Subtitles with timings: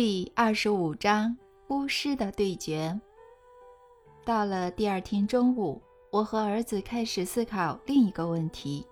[0.00, 1.36] 第二十五章
[1.70, 3.00] 巫师的对决。
[4.24, 5.82] 到了第二天中午，
[6.12, 8.86] 我和儿子开始思考另一个问题：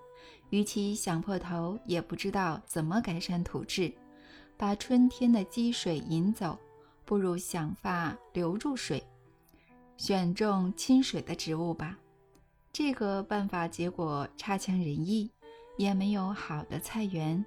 [0.51, 3.95] 与其想破头，也不知道怎么改善土质，
[4.57, 6.59] 把春天的积水引走，
[7.05, 9.01] 不如想法留住水，
[9.97, 11.97] 选种亲水的植物吧。
[12.73, 15.31] 这个办法结果差强人意，
[15.77, 17.47] 也没有好的菜园。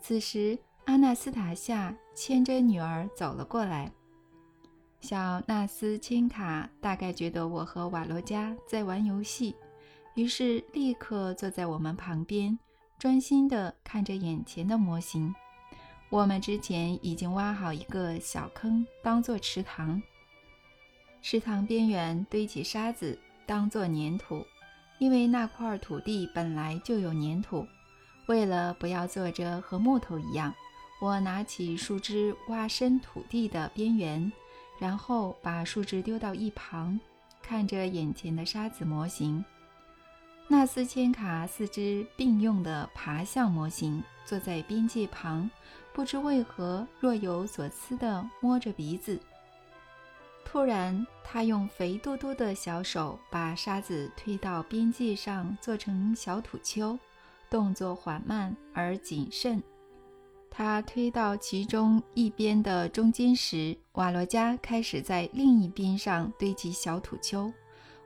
[0.00, 0.58] 此时。
[0.86, 3.90] 阿纳斯塔夏牵着女儿走了过来。
[5.00, 9.54] 小纳斯钦卡大概觉得我和瓦罗加在玩游戏，
[10.14, 12.58] 于是立刻坐在我们旁边，
[12.98, 15.34] 专心地看着眼前的模型。
[16.10, 20.02] 我们之前已经挖好一个小坑，当做池塘。
[21.22, 24.44] 池塘边缘堆起沙子，当做粘土，
[24.98, 27.64] 因为那块土地本来就有粘土。
[28.26, 30.54] 为了不要做着和木头一样。
[31.00, 34.30] 我拿起树枝挖深土地的边缘，
[34.78, 37.00] 然后把树枝丢到一旁，
[37.42, 39.42] 看着眼前的沙子模型。
[40.46, 45.50] 纳斯千卡四肢并用的爬向模型坐在边界旁，
[45.94, 49.18] 不知为何若有所思地摸着鼻子。
[50.44, 56.98] 突然，他用肥嘟嘟的小手把沙子推到边界上，做成小土丘，
[57.48, 59.62] 动作缓慢而谨慎。
[60.50, 67.50] 他推到其中一边的中间时，瓦罗加开始在另一边上堆积小土丘。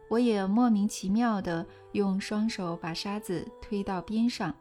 [0.09, 4.55] 我也莫名其妙地用双手把沙子推到边上。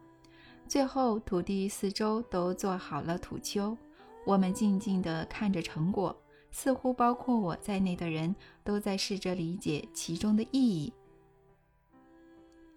[0.68, 3.78] 最后，土地四周都做好了土丘。
[4.26, 6.16] 我们静静地看着成果，
[6.50, 10.94] 似乎包括我在内的人都在试着理解其中的意义。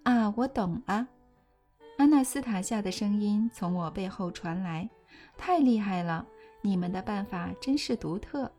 [0.03, 1.07] 啊，我懂了！
[1.99, 4.91] 阿纳斯塔夏的声音从我背后传来。
[5.37, 6.27] 太厉害了！
[6.63, 8.51] 你们的办法真是独特。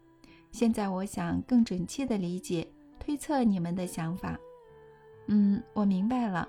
[0.51, 2.65] 现在我想更准确地理解、
[2.99, 4.39] 推测你们的想法。
[5.27, 6.47] 嗯，我明白了。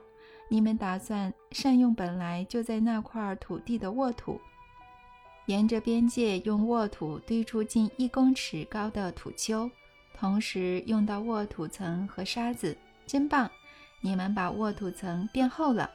[0.49, 4.41] 你们打算善用本来就在那块土地的沃土，
[5.47, 9.71] 沿着边界用沃土堆出近一公尺高的土丘，
[10.15, 12.77] 同时用到沃土层和沙子。
[13.05, 13.51] 真棒！
[14.01, 15.91] 你们把沃土层变厚了。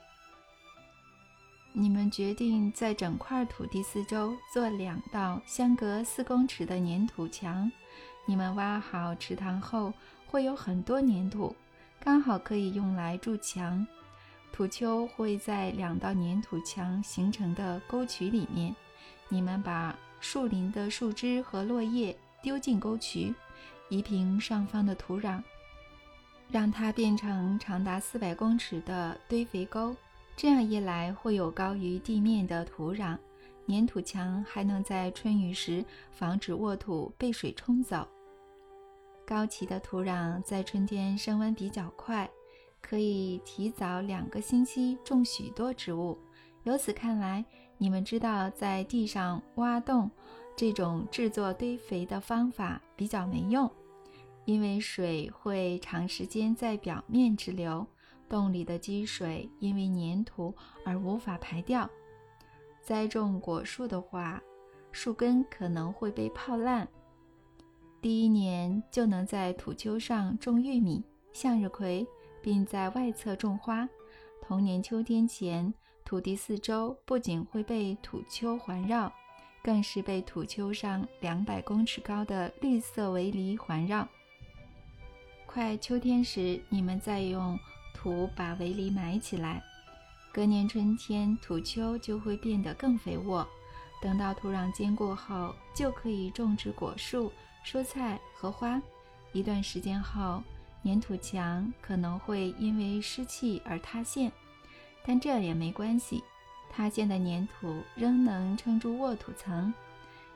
[1.76, 7.70] 你们决定在整块土地四周做两道相隔四公尺的粘土墙。
[8.28, 9.92] 你们挖好池塘后，
[10.28, 11.56] 会有很多粘土，
[12.00, 13.86] 刚好可以用来筑墙。
[14.52, 18.76] 土丘会在两道粘土墙形成的沟渠里面。
[19.28, 23.34] 你们把树林的树枝和落叶丢进沟渠，
[23.90, 25.42] 移平上方的土壤，
[26.52, 29.96] 让它变成长达四百公尺的堆肥沟。
[30.36, 33.18] 这样一来，会有高于地面的土壤，
[33.68, 38.08] 粘土墙还能在春雨时防止沃土被水冲走。
[39.26, 42.30] 高起的土壤在春天升温比较快，
[42.82, 46.18] 可以提早两个星期种许多植物。
[46.64, 47.46] 由此看来，
[47.78, 50.12] 你们知道在地上挖洞
[50.58, 53.72] 这种制作堆肥的方法比较没用，
[54.44, 57.88] 因为水会长时间在表面滞留。
[58.34, 60.52] 洞里的积水因为粘土
[60.84, 61.88] 而无法排掉。
[62.82, 64.42] 栽种果树的话，
[64.92, 66.88] 树根可能会被泡烂。
[68.02, 72.08] 第一年就能在土丘上种玉米、向日葵，
[72.42, 73.88] 并在外侧种花。
[74.42, 75.72] 同年秋天前，
[76.04, 79.14] 土地四周不仅会被土丘环绕，
[79.62, 84.08] 更是被土丘上两百公尺高的绿色围篱环绕。
[85.46, 87.56] 快秋天时，你们再用。
[88.04, 89.64] 土把围篱埋起来，
[90.34, 93.48] 隔年春天土丘就会变得更肥沃。
[94.02, 97.32] 等到土壤坚固后，就可以种植果树、
[97.66, 98.82] 蔬菜和花。
[99.32, 100.44] 一段时间后，
[100.84, 104.30] 粘土墙可能会因为湿气而塌陷，
[105.06, 106.22] 但这也没关系，
[106.70, 109.74] 塌陷的粘土仍能撑住沃土层，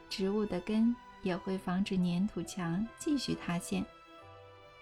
[0.10, 3.86] 植物的根也会防止粘土墙继续塌陷。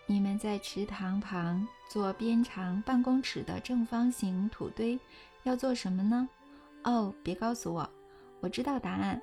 [0.05, 4.99] 你们在池塘旁做边长半公尺的正方形土堆，
[5.43, 6.27] 要做什么呢？
[6.83, 7.89] 哦，别告诉我，
[8.39, 9.21] 我知道答案。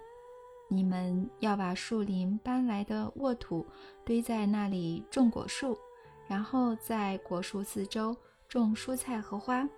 [0.68, 3.66] 你们要把树林搬来的沃土
[4.04, 5.76] 堆在那里种果树，
[6.26, 8.16] 然后在果树四周
[8.48, 9.68] 种蔬菜和花。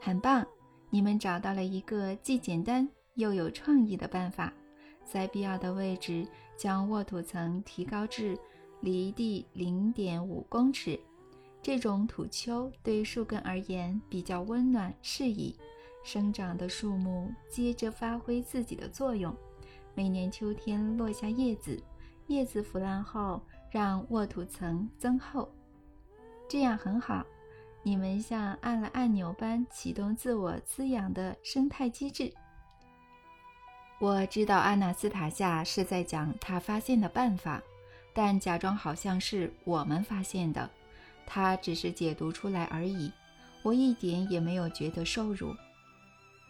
[0.00, 0.46] 很棒，
[0.90, 4.52] 你们找到了一个既简单又有创意的办法，
[5.04, 6.26] 在必要的位置
[6.56, 8.38] 将沃土层提高至。
[8.80, 10.96] 离地零点五公尺，
[11.62, 15.54] 这种土丘对树根而言比较温暖适宜，
[16.02, 19.34] 生长的树木接着发挥自己的作用。
[19.94, 21.82] 每年秋天落下叶子，
[22.28, 25.50] 叶子腐烂后让沃土层增厚，
[26.48, 27.26] 这样很好。
[27.82, 32.32] 你们像按了按钮般启动自我滋养的生态机制。
[33.98, 37.60] 我知道阿纳斯塔夏是在讲他发现的办法，
[38.14, 40.70] 但假装好像是我们发现的，
[41.30, 43.12] 他只是解读出来而已。
[43.62, 45.54] 我一点也没有觉得受辱，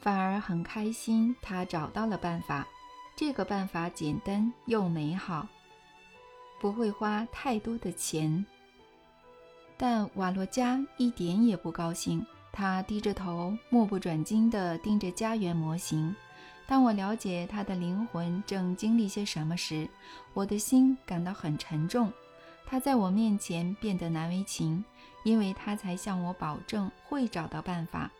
[0.00, 1.34] 反而很开心。
[1.42, 2.64] 他找到了办法，
[3.16, 5.48] 这个办法简单又美好，
[6.60, 8.46] 不会花太多的钱。
[9.76, 16.14] 但瓦洛加一点也不高兴，他低着头，目不转睛地盯着家园模型。
[16.66, 19.88] 当我了解他的灵魂正经历些什么时，
[20.34, 22.12] 我的心感到很沉重。
[22.70, 24.84] 他在我面前变得难为情，
[25.24, 28.10] 因为他才向我保证会找到办法。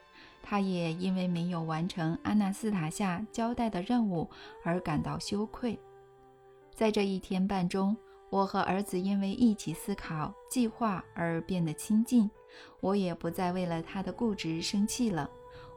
[0.43, 4.31] 他也因为没有完成安纳斯塔夏交代的任务
[4.65, 5.79] 而感到羞愧。
[6.75, 7.95] 在这一天半中。
[8.31, 12.31] 我和儿子因为一起思考计划而变得亲近，
[12.81, 15.31] 我也不再为了他的固执生气了。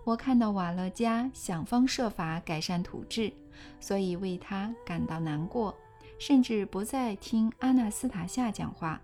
[0.04, 3.32] 我看到瓦勒加想方设法改善土质，
[3.80, 5.74] 所以为他感到难过，
[6.22, 9.02] 甚至不再听阿纳斯塔夏讲话。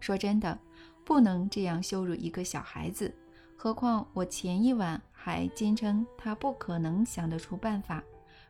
[0.00, 0.58] 说真的，
[1.04, 3.14] 不能这样羞辱一个小孩子，
[3.56, 8.02] 何况我前一晚还坚称他不可能想得出办法。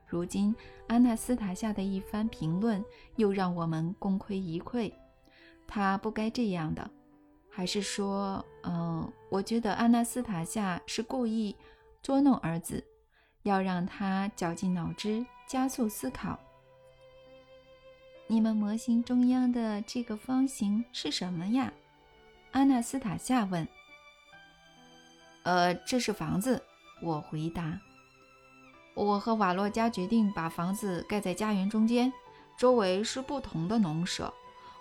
[0.06, 0.56] 如今，
[0.86, 2.82] 阿纳斯塔夏的一番评论
[3.16, 4.90] 又让我们功亏一篑。
[5.66, 6.90] 他不该这样的，
[7.50, 11.54] 还是说，嗯，我觉得阿纳斯塔夏是故意
[12.00, 12.82] 捉弄儿子，
[13.42, 16.40] 要让他绞尽脑汁，加速思考。
[18.30, 21.72] 你们模型中央的这个方形是什么呀？
[22.52, 23.66] 阿纳斯塔夏问。
[25.44, 26.62] 呃，这是房子，
[27.00, 27.80] 我回答。
[28.92, 32.12] 我和瓦洛加决定把房子盖在家园中间，
[32.58, 34.30] 周围是不同的农舍。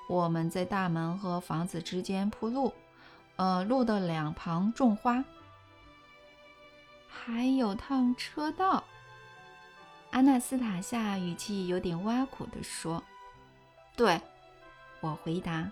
[0.09, 2.73] 我们在大门和房子之间铺路，
[3.37, 5.23] 呃，路的两旁种花，
[7.07, 8.83] 还有趟车道。
[10.11, 13.01] 阿纳斯塔夏语气有点挖苦地说
[13.97, 14.21] ：“对，
[15.01, 15.71] 我回答，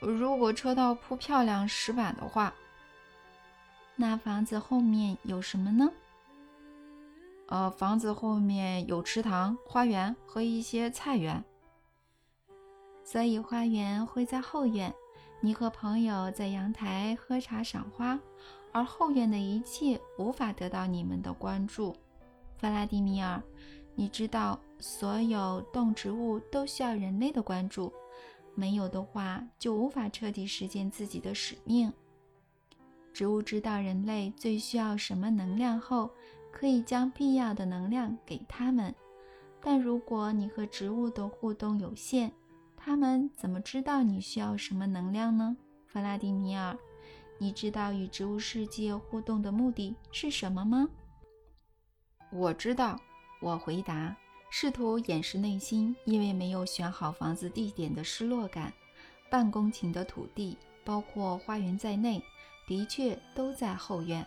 [0.00, 2.54] 如果车道铺漂亮石板的话，
[3.96, 5.90] 那房子后面有什么呢？”
[7.48, 11.44] 呃，房子后面有池塘、花园和一些菜园，
[13.02, 14.94] 所以花园会在后院。
[15.40, 18.18] 你和朋友在阳台喝茶赏花，
[18.72, 21.92] 而后院的一切无法得到你们的关注。
[22.56, 23.42] 弗拉迪米尔，
[23.96, 27.92] 你知道，所有动植物都需要人类的关注，
[28.54, 31.92] 没有的话就无法彻底实现自己的使命。
[33.12, 36.08] 植物知道人类最需要什么能量后。
[36.52, 38.94] 可以将必要的能量给他们，
[39.60, 42.32] 但如果你和植物的互动有限，
[42.74, 45.54] 他们怎么知道你需要什么能量呢？
[45.86, 46.74] 弗拉迪米尔，
[47.36, 50.88] 你知道与植物世界互动的目的是什么吗？
[52.32, 52.98] 我知道，
[53.46, 54.16] 我回答，
[54.50, 58.72] 试图掩饰内心因为没有选好房子地点的失落感。
[59.30, 62.20] 半公顷的土地，包括花园在内，
[62.66, 64.26] 的确都在后院。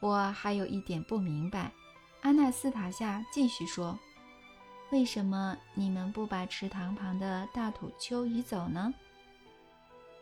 [0.00, 1.70] 我还有一点不明白，
[2.22, 3.96] 阿纳斯塔夏继续说
[4.90, 8.92] ：“为什么你们不把池塘旁的大土丘移走呢？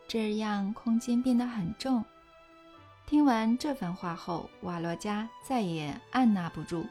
[0.07, 2.05] 这样空间变得很重。”
[3.09, 6.85] 听完这番话后，瓦洛加再也按捺不住，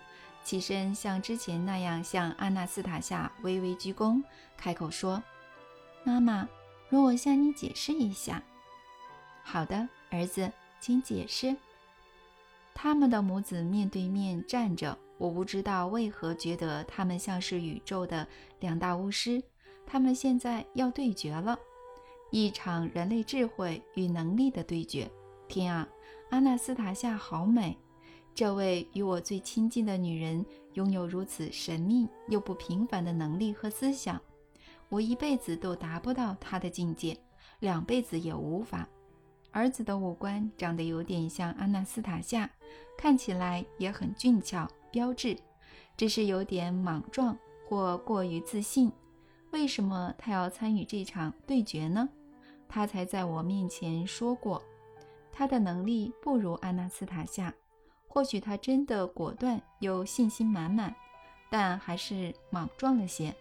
[0.46, 4.22] 起身像之前那样向阿纳斯塔夏微微鞠躬，
[4.56, 5.22] 开口说
[6.06, 6.48] ：“妈妈，
[6.88, 8.44] 容我向你解释一下。
[9.42, 11.56] ”“好的，儿子，请解释。”
[12.76, 18.28] 他们的母子面对面站着，我不知道为何觉得他们像是宇宙的
[18.60, 19.42] 两大巫师。
[19.84, 21.58] 他们现在要对决了，
[22.30, 25.10] 一场人类智慧与能力的对决。
[25.48, 25.88] 天啊，
[26.30, 27.76] 阿纳斯塔夏好美！
[28.36, 34.22] 这位与我最亲近的女人拥有如此神秘又不平凡的能力和思想，
[34.90, 37.18] 我一辈子都达不到她的境界，
[37.62, 38.86] 两辈子也无法。
[39.52, 42.50] 儿子的五官长得有点像阿纳斯塔夏，
[42.98, 45.38] 看起来也很俊俏标致，
[45.96, 48.92] 只是有点莽撞或过于自信。
[49.52, 52.10] 为什么他要参与这场对决呢？
[52.68, 54.62] 他才在我面前说过，
[55.32, 57.54] 他的能力不如阿纳斯塔夏。
[58.16, 60.96] 或许他真的果断又信心满满，
[61.50, 63.36] 但还是莽撞了些。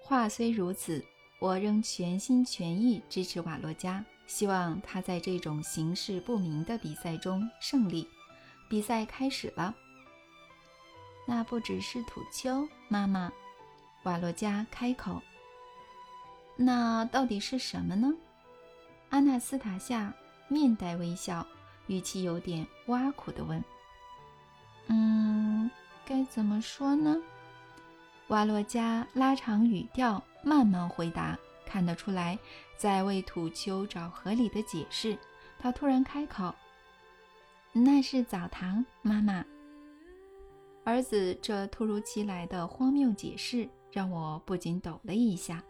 [0.00, 1.04] 话虽如此，
[1.38, 4.02] 我仍全心全意支持瓦洛加。
[4.26, 8.08] 希望他在这种形势不明的比赛中胜利。
[8.70, 9.74] 比赛开始了。
[11.26, 13.30] 那不只是土丘，妈妈。
[14.04, 15.20] 瓦洛加开口。
[16.56, 18.14] 那到底是什么呢？
[19.10, 20.10] 阿纳斯塔夏
[20.48, 21.46] 面带微笑，
[21.86, 23.62] 语气有点挖苦地问
[24.88, 25.70] ：“嗯，
[26.04, 27.20] 该怎么说呢？”
[28.28, 31.38] 瓦洛加拉长语调，慢慢回答。
[31.66, 32.38] 看得出来，
[32.76, 35.18] 在为土丘找合理的解释。
[35.58, 36.54] 他突然开口
[37.72, 39.44] ：“那是澡堂，妈妈。”
[40.84, 45.64] 儿子这突如其来的荒谬解释让我不禁抖了一下，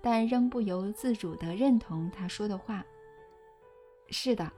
[0.00, 2.82] 但仍不由自主地认同他说的话。
[4.08, 4.50] 是的，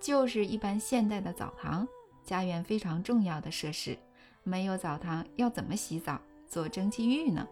[0.00, 1.86] 就是一般现代的澡堂，
[2.26, 3.96] 家园非常重要的设施。
[4.42, 7.48] 没有澡堂，要怎么洗澡、做蒸汽浴呢？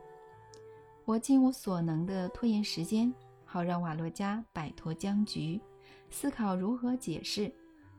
[1.07, 3.13] 我尽我所能地拖延时间，
[3.45, 5.61] 好让瓦洛加摆脱僵局，
[6.11, 7.51] 思考如何解释。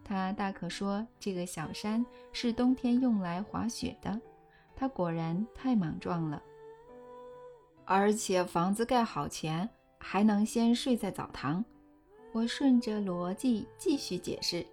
[0.04, 4.22] 他大可说这个小山是冬天用来滑雪的。
[4.76, 6.42] 他果然太莽撞了。
[7.86, 11.64] 而且房子盖好前还能先睡在澡堂。
[12.32, 14.66] 我顺着逻辑继续解释，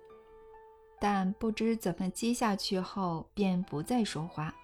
[1.03, 4.55] 但不知怎么接下去后便不再说话。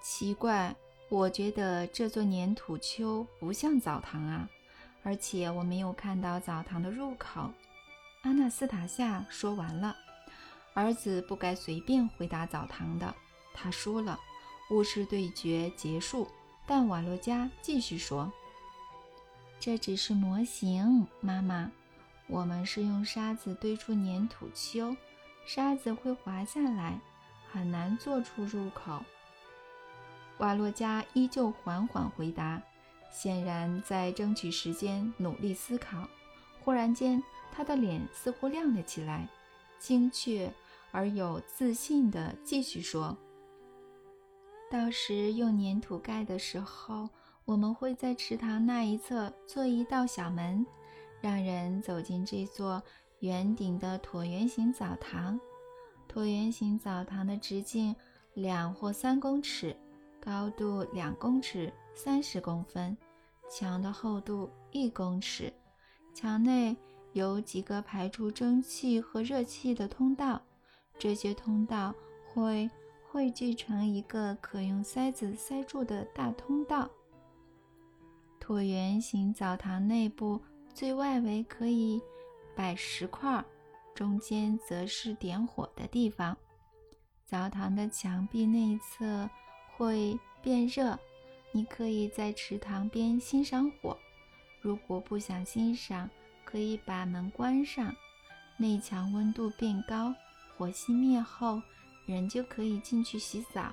[0.00, 0.74] 奇怪。
[1.08, 4.48] 我觉得这座粘土丘不像澡堂啊，
[5.02, 7.50] 而且我没有看到澡堂的入口。
[8.22, 9.94] 阿纳斯塔夏说完了，
[10.72, 13.14] 儿子不该随便回答澡堂的。
[13.52, 14.18] 他输了，
[14.70, 16.26] 巫师对决结束。
[16.66, 18.32] 但瓦洛加继续说
[19.60, 21.70] ：“这只是模型，妈妈。
[22.26, 24.96] 我们是用沙子堆出粘土丘，
[25.44, 27.00] 沙子会滑下来，
[27.50, 29.02] 很难做出入口。”
[30.38, 32.60] 瓦洛加依旧缓缓回答，
[33.12, 36.08] 显然在争取时间，努力思考。
[36.60, 39.28] 忽然间，他的脸似乎亮了起来，
[39.78, 40.52] 精确
[40.90, 43.16] 而有自信地继续说
[44.70, 47.08] ：“到时用粘土盖的时候，
[47.44, 50.64] 我们会在池塘那一侧做一道小门，
[51.22, 52.82] 让人走进这座
[53.20, 55.40] 圆顶的椭圆形澡堂。
[56.06, 57.96] 椭圆形澡堂的直径
[58.34, 59.74] 两或三公尺。”
[60.24, 62.96] 高度两公尺三十公分，
[63.50, 65.52] 墙的厚度一公尺，
[66.14, 66.76] 墙内
[67.12, 70.40] 有几个排出蒸汽和热气的通道，
[70.96, 71.92] 这些通道
[72.32, 72.70] 会
[73.10, 76.88] 汇聚成一个可用塞子塞住的大通道。
[78.40, 80.40] 椭圆形澡堂内部
[80.74, 82.00] 最外围可以
[82.56, 83.44] 摆石块，
[83.94, 86.36] 中间则是点火的地方。
[87.26, 89.28] 澡堂的墙壁内侧。
[89.74, 90.96] 会变热，
[91.50, 93.98] 你可以在池塘边欣赏火。
[94.60, 96.08] 如果不想欣赏，
[96.44, 97.92] 可以把门关上。
[98.58, 100.14] 内墙温度变高，
[100.56, 101.60] 火熄灭后，
[102.06, 103.72] 人就可以进去洗澡，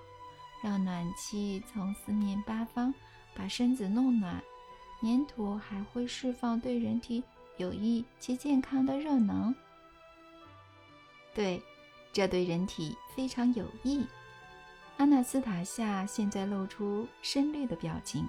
[0.63, 2.91] 让暖气从四面八方
[3.36, 4.41] 把身子弄暖。
[5.01, 7.24] 粘土还会释放对人体
[7.58, 9.53] 有益且健康的热能。
[11.34, 11.62] 对，
[12.12, 14.06] 这对人体非常有益。
[14.98, 18.27] 阿纳斯塔夏现在露出深绿的表情，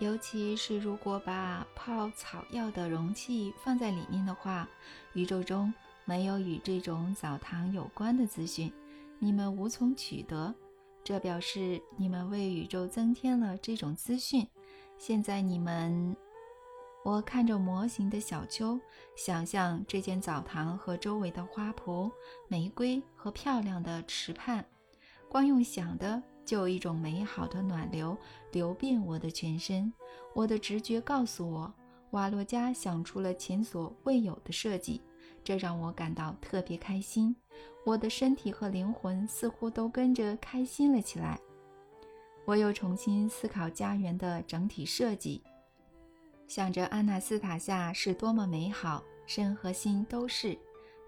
[0.00, 4.68] 尤其是如果把泡草药的容器放在里面的话，
[5.12, 5.72] 宇宙中
[6.04, 8.72] 没有与这种澡堂有关的资讯，
[9.20, 10.52] 你们无从取得。
[11.04, 14.44] 这表示你们为宇宙增添了这种资讯。
[15.00, 16.14] 现在你们，
[17.02, 18.78] 我看着模型的小丘，
[19.16, 22.12] 想象这间澡堂和周围的花圃、
[22.48, 24.62] 玫瑰和漂亮的池畔。
[25.26, 28.14] 光用想的，就有一种美好的暖流
[28.52, 29.90] 流遍我的全身。
[30.34, 31.72] 我的直觉告诉我，
[32.10, 35.00] 瓦洛加想出了前所未有的设计，
[35.42, 37.34] 这让我感到特别开心。
[37.86, 41.40] 我的身体和灵魂似乎都跟着开心了起来。
[42.50, 45.40] 我又重新思考家园的整体设计，
[46.48, 50.58] 想着安纳斯塔夏是多么美好，身和心都是。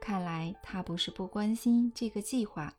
[0.00, 2.72] 看来他不是不关心这个计划。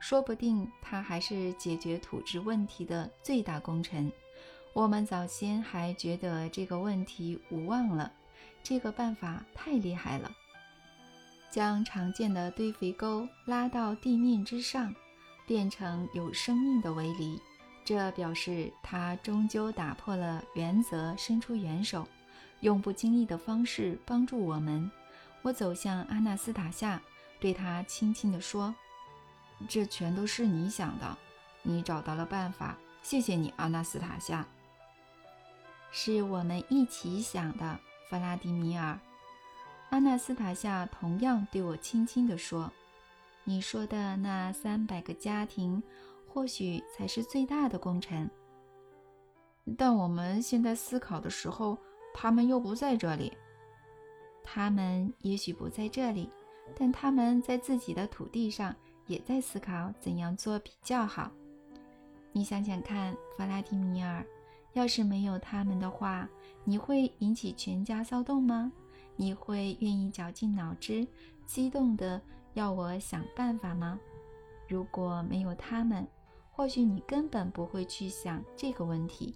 [0.00, 4.10] 说不定他还是解决土质问题的最大功臣。
[4.72, 8.12] 我们早先还觉得这个问题无望了，
[8.64, 10.28] 这个办法太厉害了。
[11.52, 14.92] 将常见的堆肥沟拉到地面之上，
[15.46, 17.40] 变成有生命的围篱，
[17.88, 22.06] 这表示他终究打破了原则，伸出援手，
[22.60, 24.90] 用不经意的方式帮助我们。
[25.40, 27.00] 我走向阿纳斯塔夏，
[27.40, 28.74] 对他轻轻地说。
[29.66, 31.16] 这全都是你想的，
[31.62, 34.46] 你找到了办法，谢谢你，阿纳斯塔夏。
[35.90, 37.80] 是我们一起想的，
[38.10, 39.00] 弗拉迪米尔。
[39.88, 42.70] 阿纳斯塔夏同样对我轻轻地说
[43.44, 45.82] ：“你说的那三百个家庭，
[46.28, 48.30] 或许才是最大的功臣。
[49.76, 51.76] 但我们现在思考的时候，
[52.14, 53.32] 他们又不在这里。
[54.42, 56.30] 他们也许不在这里，
[56.74, 58.74] 但他们在自己的土地上，
[59.06, 61.30] 也在思考怎样做比较好。
[62.32, 64.24] 你想想看，弗拉迪米尔，
[64.72, 66.26] 要是没有他们的话，
[66.64, 68.72] 你会引起全家骚动吗？
[69.16, 71.06] 你会愿意绞尽脑汁、
[71.44, 72.22] 激动的
[72.54, 73.98] 要我想办法吗？
[74.66, 76.06] 如果没有他们，
[76.58, 79.32] 或许你根本不会去想这个问题。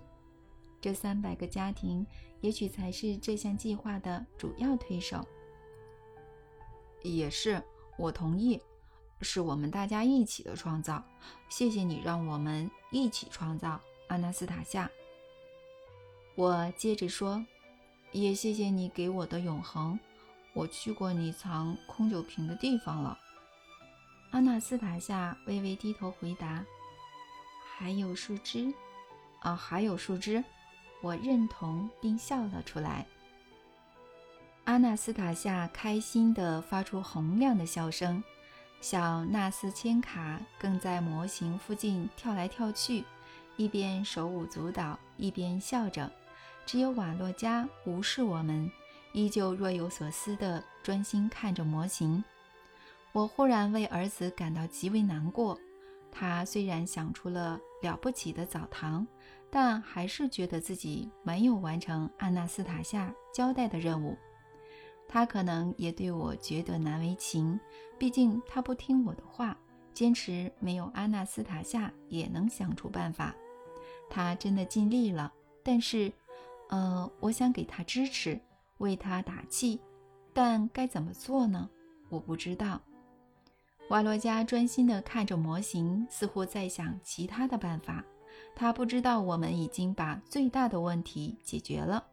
[0.81, 2.05] 这三百个家庭，
[2.41, 5.25] 也许才是这项计划的主要推手。
[7.00, 7.62] 也是，
[7.97, 8.61] 我同意，
[9.21, 11.00] 是我们大家一起的创造。
[11.49, 14.91] 谢谢你让我们一起创造，阿纳斯塔夏。
[16.35, 17.47] 我接着说，
[18.11, 19.97] 也谢谢你给我的永恒。
[20.55, 23.17] 我去过你藏空酒瓶的地方了。
[24.33, 26.67] 阿纳斯塔夏微微低头回答
[27.76, 28.73] ：“还有树枝，
[29.41, 30.43] 啊，还有树枝。”
[31.02, 33.05] 我认同并笑了出来。
[34.62, 38.23] 阿纳斯塔夏开心地发出洪亮的笑声，
[38.81, 43.05] 小纳斯千卡更在模型附近跳来跳去，
[43.57, 46.09] 一边手舞足蹈，一边笑着。
[46.64, 48.71] 只有瓦洛加无视我们，
[49.12, 52.23] 依旧若有所思地专心看着模型。
[53.11, 55.59] 我忽然为儿子感到极为难过。
[56.12, 59.04] 他虽然想出了了不起的澡堂。
[59.54, 64.16] 但还是觉得自己没有完成安纳斯塔夏交代的任务。
[65.07, 67.61] 他可能也对我觉得难为情，
[67.99, 69.54] 毕竟他不听我的话，
[69.92, 73.35] 坚持没有安纳斯塔夏也能想出办法。
[74.09, 75.31] 他真的尽力了，
[75.62, 76.11] 但是，
[76.71, 78.40] 呃，我想给他支持，
[78.78, 79.78] 为他打气，
[80.33, 81.69] 但该怎么做呢？
[82.09, 82.81] 我不知道。
[83.89, 88.03] 瓦罗加专心地看着模型，似乎在想其他的办法。
[88.55, 92.05] 他不知道我们已经把最大的问题解决了。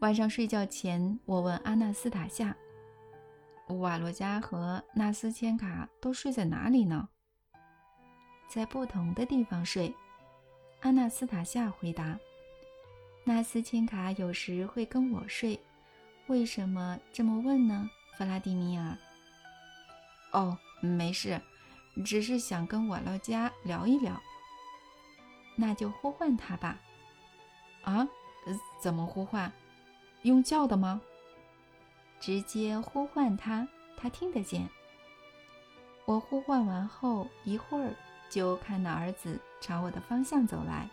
[0.00, 2.56] 晚上睡觉前，我问阿纳斯塔夏
[3.80, 7.08] ：“瓦罗加和纳斯千卡都睡在哪里呢
[8.48, 9.94] ？”“在不同的地方睡。”
[10.80, 12.18] 阿纳斯塔夏回答。
[13.22, 15.60] “纳斯千卡有时会跟我睡，
[16.26, 18.96] 为什么这么问呢，弗拉迪米尔
[20.32, 21.40] ？”“哦，没事，
[22.04, 24.20] 只是想跟瓦罗加聊一聊。”
[25.56, 26.78] 那就呼唤他吧。
[27.82, 28.08] 啊，
[28.80, 29.52] 怎么呼唤？
[30.22, 31.00] 用叫的吗？
[32.18, 33.66] 直接呼唤他，
[33.96, 34.68] 他听得见。
[36.04, 37.94] 我呼唤完后一会儿，
[38.28, 40.88] 就看到儿子朝我的方向走来，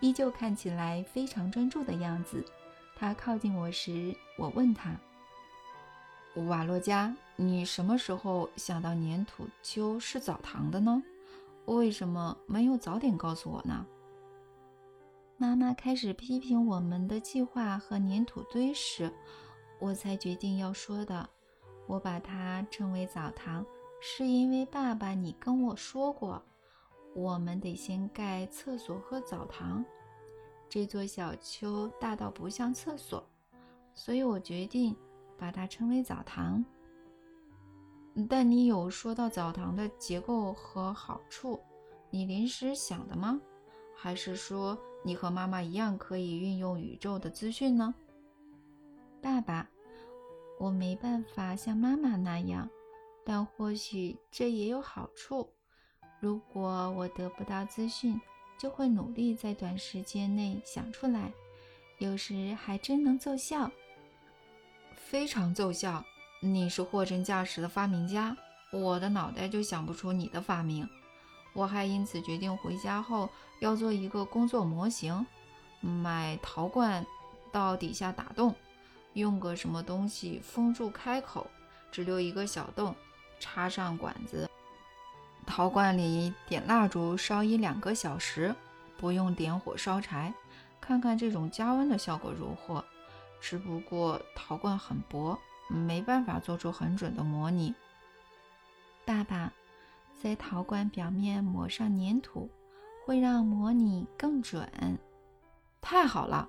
[0.00, 2.44] 依旧看起来非常专注的样子。
[2.94, 4.94] 他靠近我时，我问他
[6.34, 11.02] ：“瓦洛加，你什么时候想到粘土丘是澡堂的呢？
[11.66, 13.86] 为什么没有早点告诉我呢？”
[15.36, 19.12] 妈妈开始批评我们的计划和粘土堆时，
[19.78, 21.28] 我才决定要说的。
[21.86, 23.64] 我把它称为澡堂，
[24.00, 26.40] 是因为爸爸你跟我说过，
[27.14, 29.84] 我们得先盖厕所和澡堂。
[30.68, 33.26] 这座小丘大到不像厕所，
[33.94, 34.94] 所以我决定
[35.40, 36.62] 把它称为澡堂。
[38.28, 41.58] 但你有说到澡堂的结构和好处，
[42.10, 43.40] 你临时想的吗？
[43.96, 44.78] 还是说？
[45.02, 47.94] 你和妈妈一样可以运用宇宙的资讯呢，
[49.22, 49.66] 爸爸。
[50.58, 52.68] 我没办法像妈妈那样，
[53.24, 55.50] 但或许这也有好处。
[56.20, 58.20] 如果我得不到资讯，
[58.58, 61.32] 就会努力在短时间内想出来，
[61.98, 63.70] 有时还真能奏效，
[65.10, 66.04] 非常奏效。
[66.38, 68.36] 你是货真价实的发明家，
[68.70, 70.88] 我的脑袋就想不出你的发明。
[71.52, 75.26] 我还因此决定回家后要做一个工作模型，
[75.80, 77.04] 买陶罐
[77.50, 78.54] 到底下打洞，
[79.14, 81.44] 用个什么东西封住开口，
[81.90, 82.94] 只留一个小洞，
[83.40, 84.48] 插上管子。
[85.44, 88.54] 陶罐里点蜡烛烧一两个小时，
[88.96, 90.32] 不用点火烧柴，
[90.80, 92.84] 看看这种加温的效果如何。
[93.40, 97.74] 只不过陶罐很薄，没办法做出很准的模拟。
[99.04, 99.52] 爸爸。
[100.22, 102.50] 在陶罐表面抹上粘土，
[103.06, 104.70] 会让模拟更准。
[105.80, 106.46] 太好了，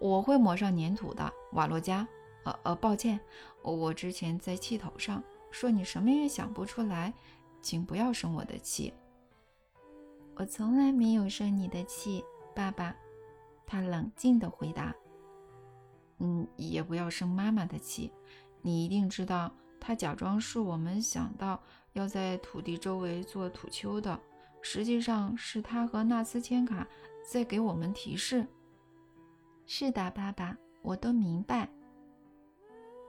[0.00, 2.04] 我会抹上粘土的，瓦洛加。
[2.42, 3.20] 呃呃，抱歉，
[3.62, 7.14] 我之前在气头上说你什么也想不出来，
[7.62, 8.92] 请不要生我的气。
[10.34, 12.24] 我从来没有生你的气，
[12.56, 12.92] 爸爸。
[13.64, 14.92] 他冷静地回答。
[16.18, 18.12] 嗯，也不要生妈妈的气。
[18.62, 24.18] 你一定知道，他假装是我们想到要在土地周围做土丘的，
[24.60, 26.86] 实际上是他和纳斯千卡
[27.30, 28.46] 在给我们提示。
[29.66, 31.68] 是的，爸爸，我都明白。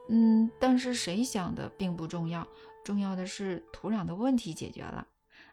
[0.10, 2.48] 嗯，但是谁想的并不重要，
[2.84, 5.08] 重要的是土壤的问题解决了。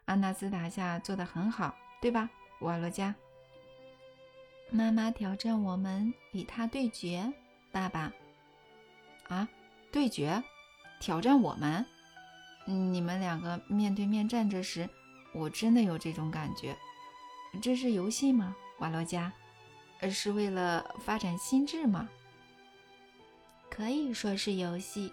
[0.05, 2.29] 阿纳斯塔夏做得很好，对吧，
[2.61, 3.15] 瓦罗加？
[4.71, 7.33] 妈妈挑战我们与他对决，
[7.75, 8.09] 爸爸。
[9.27, 9.49] 啊，
[9.91, 10.41] 对决？
[11.01, 11.85] 挑战我们？
[12.65, 14.89] 你们两个面对面站着时，
[15.33, 16.73] 我真的有这种感觉。
[17.61, 19.29] 这是游戏吗，瓦罗加？
[20.09, 22.07] 是为了发展心智吗？
[23.69, 25.11] 可以说是游戏，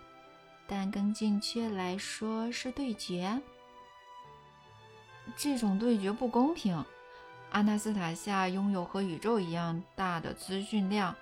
[0.68, 3.42] 但更准确来说是对决。
[5.36, 6.84] 这种对决不公平。
[7.50, 11.14] 阿纳斯塔夏拥有和宇宙一样大的资讯量，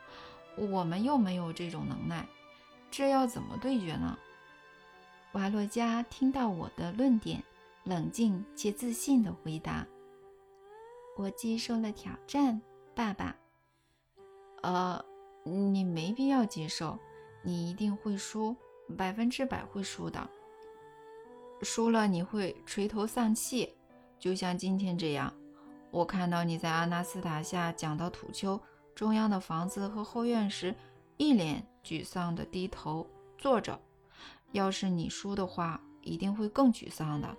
[0.56, 2.26] 我们又没有这种能耐，
[2.90, 4.18] 这要怎么对决呢？
[5.32, 7.42] 瓦洛加听到我的论点，
[7.84, 9.86] 冷静且自信地回答
[11.16, 12.60] ：“我接受了挑战，
[12.94, 13.36] 爸爸。”
[14.62, 15.02] 呃，
[15.44, 16.98] 你没必要接受，
[17.42, 18.54] 你一定会输，
[18.98, 20.28] 百分之百会输的。
[21.62, 23.72] 输了你会垂头丧气，
[24.18, 25.32] 就像今天这样。
[25.90, 28.60] 我看到你在阿纳斯塔夏讲到土丘
[29.00, 30.74] 中央的房子和后院时，
[31.16, 33.08] 一脸沮丧地低头
[33.38, 33.80] 坐着。
[34.52, 37.34] 要是你输的话，一定会更沮丧的。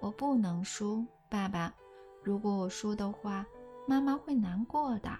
[0.00, 1.72] 我不能输，爸爸。
[2.22, 3.46] 如果我输的话，
[3.88, 5.10] 妈妈会难过的。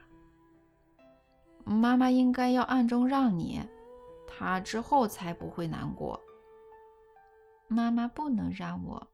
[1.65, 3.63] 妈妈应该要暗中让你，
[4.27, 6.21] 她之后才不会难过。
[7.67, 9.09] 妈妈不能让我。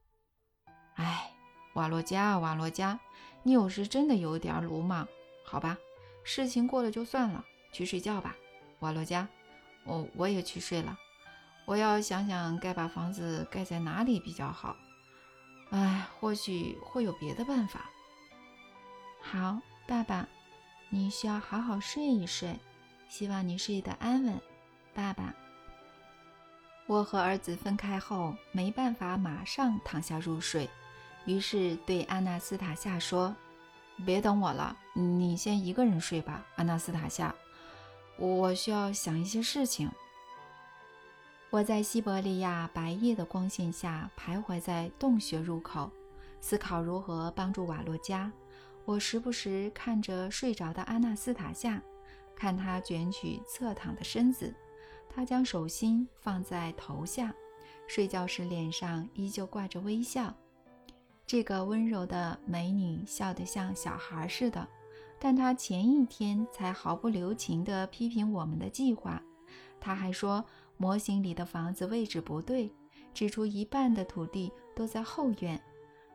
[0.94, 1.32] 哎。
[1.74, 2.98] 瓦洛加，瓦洛加，
[3.44, 5.06] 你有时真的有点鲁莽，
[5.48, 5.78] 好吧？
[6.24, 8.36] 事情过了就算了，去睡觉吧，
[8.80, 9.26] 瓦洛加。
[9.84, 10.98] 我我也去睡了，
[11.64, 14.76] 我要想想该把房子盖在哪里比较好。
[15.70, 17.88] 哎，或许会有别的办法。
[19.22, 20.28] 好，爸爸，
[20.90, 22.58] 你需要好好睡一睡，
[23.08, 24.38] 希望你睡得安稳，
[24.92, 25.34] 爸爸。
[26.86, 30.68] 我和儿子分开后，没办法马上躺下入睡。
[31.24, 33.34] 于是对阿纳斯塔夏说
[34.04, 37.34] ：“别等我了，你先一个人睡吧，阿纳斯塔夏。
[38.16, 39.90] 我需要想一些事情。”
[41.50, 45.90] 我在西伯利亚白夜的光线下徘徊在洞穴入口，
[46.40, 48.30] 思考如何帮助瓦洛加。
[48.84, 51.80] 我时不时看着睡着的阿纳斯塔夏，
[52.36, 54.54] 看他卷曲侧躺的身子，
[55.08, 57.34] 他将手心放在头下，
[57.86, 60.34] 睡觉时脸上依旧挂着微笑。
[61.28, 64.66] 这个温柔的美女笑得像小孩似的，
[65.18, 69.22] 但她前一天才毫不留情地批评我们的计划。
[69.78, 70.42] 她还说
[70.78, 72.72] 模型里的房子位置不对，
[73.12, 75.60] 指出一半的土地都在后院。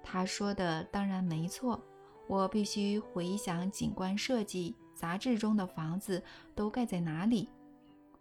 [0.01, 1.79] 她说的当然没错，
[2.25, 6.23] 我必须回想景观设计杂志中的房子
[6.55, 7.47] 都盖在哪里。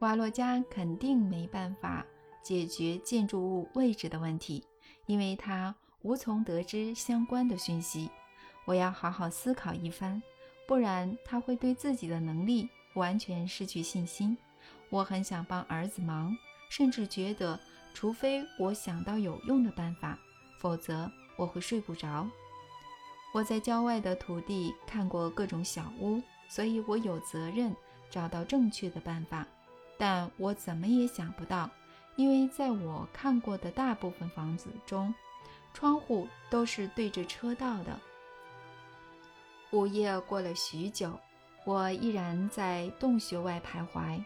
[0.01, 2.05] 瓦洛加肯定没办法
[2.43, 4.63] 解决建筑物位置的问题，
[5.07, 5.75] 因为他。
[6.03, 8.11] 无从得知相关的讯息，
[8.65, 10.23] 我要好好思考一番，
[10.67, 14.37] 不然他会对自己的能力完全失去信心。
[14.91, 16.37] 我很想帮儿子忙，
[16.69, 17.59] 甚至觉得，
[17.95, 20.19] 除非我想到有用的办法，
[20.59, 22.29] 否则我会睡不着。
[23.33, 27.75] 我在郊外的土地看过各种小屋，所以我有责任
[28.11, 29.47] 找到正确的办法。
[29.97, 31.71] 但我怎么也想不到，
[32.17, 35.15] 因为在我看过的大部分房子中，
[35.73, 37.99] 窗户都是对着车道的。
[39.71, 41.19] 午夜过了许久，
[41.65, 44.23] 我依然在洞穴外徘徊，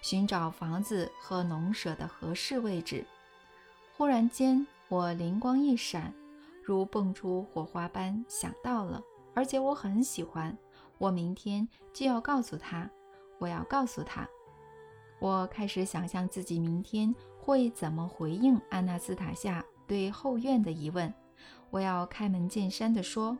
[0.00, 3.04] 寻找房子和农舍的合适位置。
[3.96, 6.12] 忽然间，我灵光一闪，
[6.62, 9.02] 如蹦出火花般想到了，
[9.34, 10.56] 而且我很喜欢。
[10.98, 12.88] 我明天就要告诉他，
[13.38, 14.26] 我要告诉他。
[15.18, 19.64] 我开始想象自己明天会怎么回应安纳斯塔夏。
[19.86, 21.12] 对后院的疑问，
[21.70, 23.38] 我要开门见山地说：“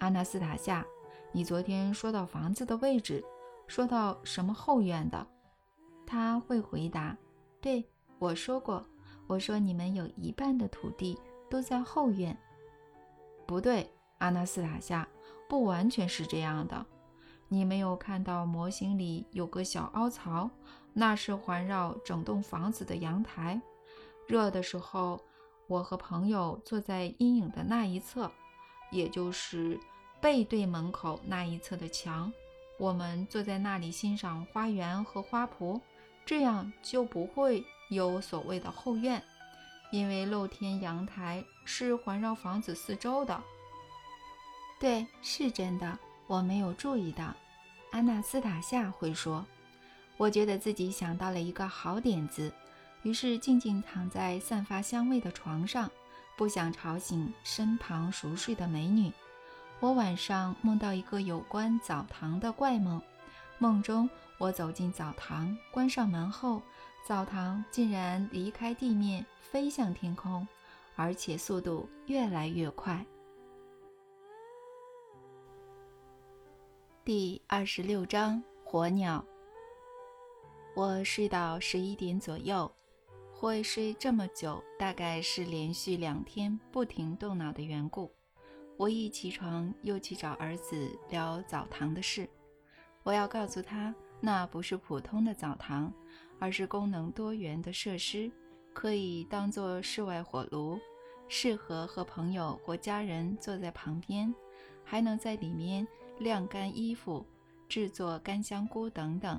[0.00, 0.84] 阿纳斯塔夏，
[1.30, 3.22] 你昨天说到房子的位置，
[3.66, 5.26] 说到什么后院的？”
[6.06, 7.16] 他会回答
[7.60, 7.84] ：“对
[8.18, 8.84] 我说过，
[9.26, 11.18] 我说你们有一半的土地
[11.50, 12.36] 都在后院。”
[13.46, 15.06] 不对，阿纳斯塔夏，
[15.48, 16.86] 不完全是这样的。
[17.48, 20.48] 你没有看到模型里有个小凹槽，
[20.94, 23.60] 那是环绕整栋房子的阳台。
[24.26, 25.20] 热的时候。
[25.66, 28.30] 我和朋友坐在阴影的那一侧，
[28.90, 29.78] 也就是
[30.20, 32.32] 背对门口那一侧的墙。
[32.78, 35.80] 我们坐在那里欣赏花园和花圃，
[36.26, 39.22] 这样就不会有所谓的后院，
[39.90, 43.40] 因为露天阳台是环绕房子四周的。
[44.80, 47.32] 对，是真的，我没有注意到。
[47.90, 49.46] 安娜斯塔夏会说
[50.18, 52.52] ：“我觉得自己想到了一个好点子，
[53.04, 55.90] 于是静静躺在散发香味的床上，
[56.36, 59.12] 不想吵醒身旁熟睡的美女。
[59.78, 63.00] 我晚上梦到一个有关澡堂的怪梦，
[63.58, 66.62] 梦中我走进澡堂，关上门后，
[67.06, 70.48] 澡堂竟然离开地面，飞向天空，
[70.96, 73.04] 而且速度越来越快。”
[77.04, 79.22] 第二十六章火鸟。
[80.74, 82.74] 我睡到十一点左右，
[83.44, 88.10] 会睡这么久，大概是连续两天不停动脑的缘故。
[88.78, 92.26] 我一起床又去找儿子聊澡堂的事，
[93.02, 95.92] 我要告诉他，那不是普通的澡堂，
[96.38, 98.32] 而是功能多元的设施，
[98.72, 100.78] 可以当做室外火炉，
[101.28, 104.34] 适合和朋友或家人坐在旁边，
[104.82, 105.86] 还能在里面。
[106.18, 107.26] 晾干衣服、
[107.68, 109.38] 制作干香菇等等，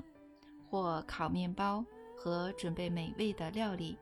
[0.70, 1.84] 或烤面包
[2.26, 3.96] 和准备美味的料理，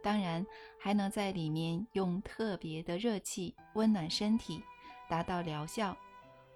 [0.00, 0.46] 当然
[0.78, 4.62] 还能在里面用特别的热气温暖身体，
[5.08, 5.96] 达到疗效。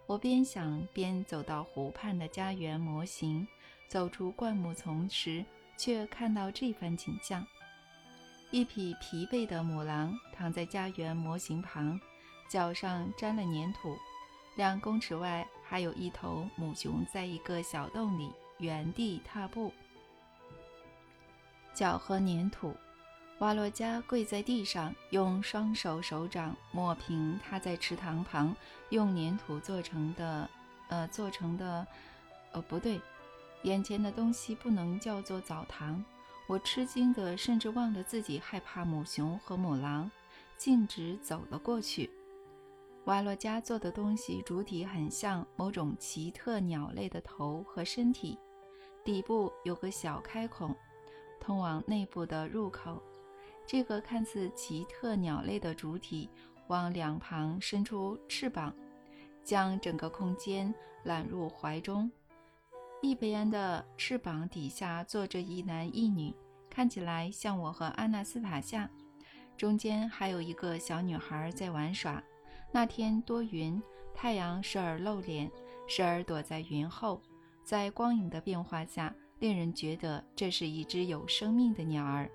[0.07, 3.45] 我边想边走到湖畔的家园模型，
[3.89, 5.45] 走出灌木丛时，
[5.77, 7.45] 却看到这番景象：
[8.53, 12.01] 一匹疲惫的母狼躺在家园模型旁，
[12.49, 13.97] 脚上沾了粘土。
[14.55, 19.73] 两公尺外还有一头母熊在一个小洞里原地踏步，
[21.75, 22.75] 脚和粘土。
[23.39, 28.55] 瓦洛加跪在地上，用双手手掌抹平他在池塘旁
[28.91, 30.51] 用粘土做成的，
[30.89, 31.87] 呃，做成的，
[32.51, 33.01] 呃，不对，
[33.63, 36.05] 眼前的东西不能叫做澡堂。
[36.49, 40.11] 我吃惊的甚至忘了自己害怕母熊和母狼，
[40.57, 42.11] 径直走了过去。
[43.05, 48.37] 瓦洛加做的东西主体很像某种奇特鸟类的头和身体，
[49.05, 50.75] 底部有个小开孔，
[51.41, 53.03] 通往内部的入口。
[53.67, 56.29] 这个看似奇特鸟类的主体
[56.69, 58.75] 往两旁伸出翅膀，
[59.45, 60.75] 将整个空间
[61.05, 62.11] 揽入怀中。
[63.01, 66.35] 一边的翅膀底下坐着一男一女，
[66.69, 68.89] 看起来像我和安娜斯塔夏。
[69.57, 72.23] 中间还有一个小女孩在玩耍。
[72.73, 73.83] 那天多云，
[74.15, 75.51] 太阳时而露脸，
[75.87, 77.21] 时而躲在云后，
[77.65, 82.31] 在光影的变化下，令人觉得这是一只有生命的鸟儿。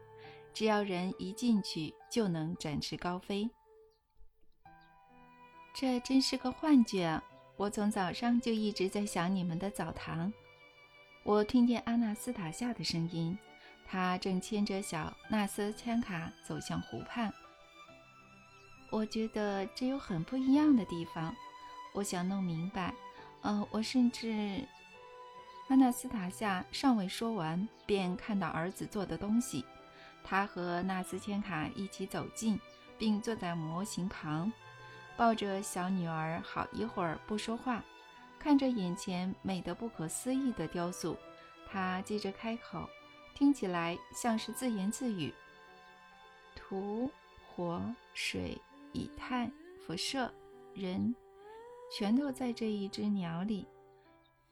[0.53, 3.49] 只要人一进去，就能展翅高飞。
[5.73, 7.19] 这真是个幻觉！
[7.57, 10.31] 我从早上就一直在想你们的澡堂。
[11.23, 13.37] 我听见阿纳斯塔夏的声音，
[13.85, 17.33] 她正牵着小纳斯千卡走向湖畔。
[18.91, 21.35] 我觉得这有很不一样的地方，
[21.93, 22.93] 我想弄明白。
[23.41, 24.61] 呃，我甚至……
[25.73, 29.65] 阿纳斯塔夏尚未说完，便看到儿子做的东西。
[30.23, 32.59] 他和纳斯千卡一起走近，
[32.95, 34.53] 并坐在模型旁，
[35.17, 37.83] 抱着小女儿好一会儿不说话，
[38.37, 41.17] 看着眼前美得不可思议的雕塑。
[41.67, 42.87] 他接着开口，
[43.33, 45.33] 听起来像是自言自语
[46.53, 47.09] ：“土、
[47.47, 47.81] 火、
[48.13, 48.55] 水。”
[48.93, 49.49] 以太
[49.87, 50.31] 辐射，
[50.75, 51.15] 人，
[51.91, 53.65] 全都在这一只鸟里。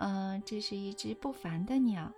[0.03, 2.11] 嗯，这是一只不凡的鸟，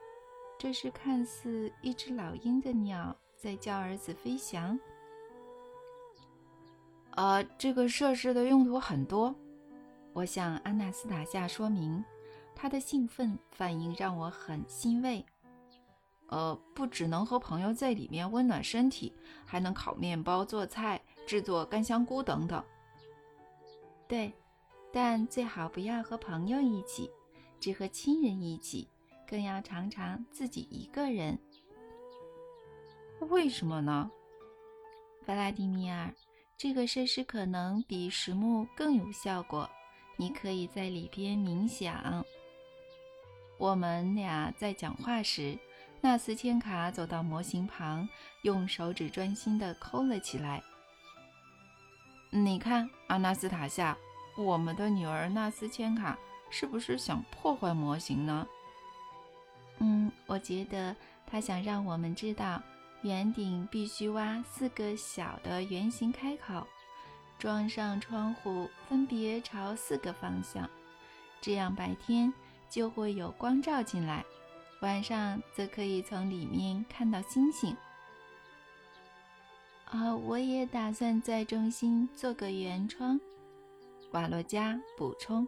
[0.57, 4.79] 这是看似一只老鹰的鸟在教儿子飞翔。
[7.11, 9.35] 呃，这个设施的用途很多，
[10.13, 12.01] 我向安娜斯塔夏说明，
[12.55, 15.25] 她的兴奋反应让我很欣慰。
[16.29, 19.11] 呃，不只能和朋友在里面温暖身体，
[19.45, 21.01] 还能烤面包、做菜。
[21.25, 22.63] 制作干香菇等等。
[24.07, 24.33] 对，
[24.91, 27.09] 但最好不要和朋友一起，
[27.63, 28.89] 只和亲人一起，
[29.25, 31.39] 更要常常自己一个人。
[33.29, 34.11] 为什么呢？
[35.25, 36.13] 弗拉迪米尔，
[36.57, 39.69] 这个设施可能比实木更有效果。
[40.17, 42.25] 你可以在里边冥想。
[43.57, 45.57] 我们俩在讲话时，
[46.01, 48.05] 纳斯千卡走到模型旁，
[48.41, 50.61] 用手指专心地抠了起来。
[52.29, 53.97] 你看，阿纳斯塔夏，
[54.37, 56.19] 我们的女儿纳斯千卡
[56.55, 58.47] 是不是想破坏模型呢？
[59.79, 62.61] 嗯，我觉得他想让我们知道，
[63.01, 66.67] 圆顶必须挖四个小的圆形开口，
[67.39, 70.69] 装上窗户，分别朝四个方向，
[71.41, 72.31] 这样白天
[72.69, 74.23] 就会有光照进来，
[74.81, 77.75] 晚上则可以从里面看到星星。
[79.85, 83.19] 啊，我也打算在中心做个圆窗。
[84.11, 85.47] 瓦洛加补充。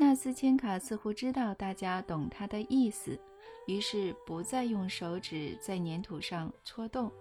[0.00, 3.20] 纳斯千卡似乎知道大家懂他的意思，
[3.66, 7.12] 于是不再用手指在粘土上戳洞。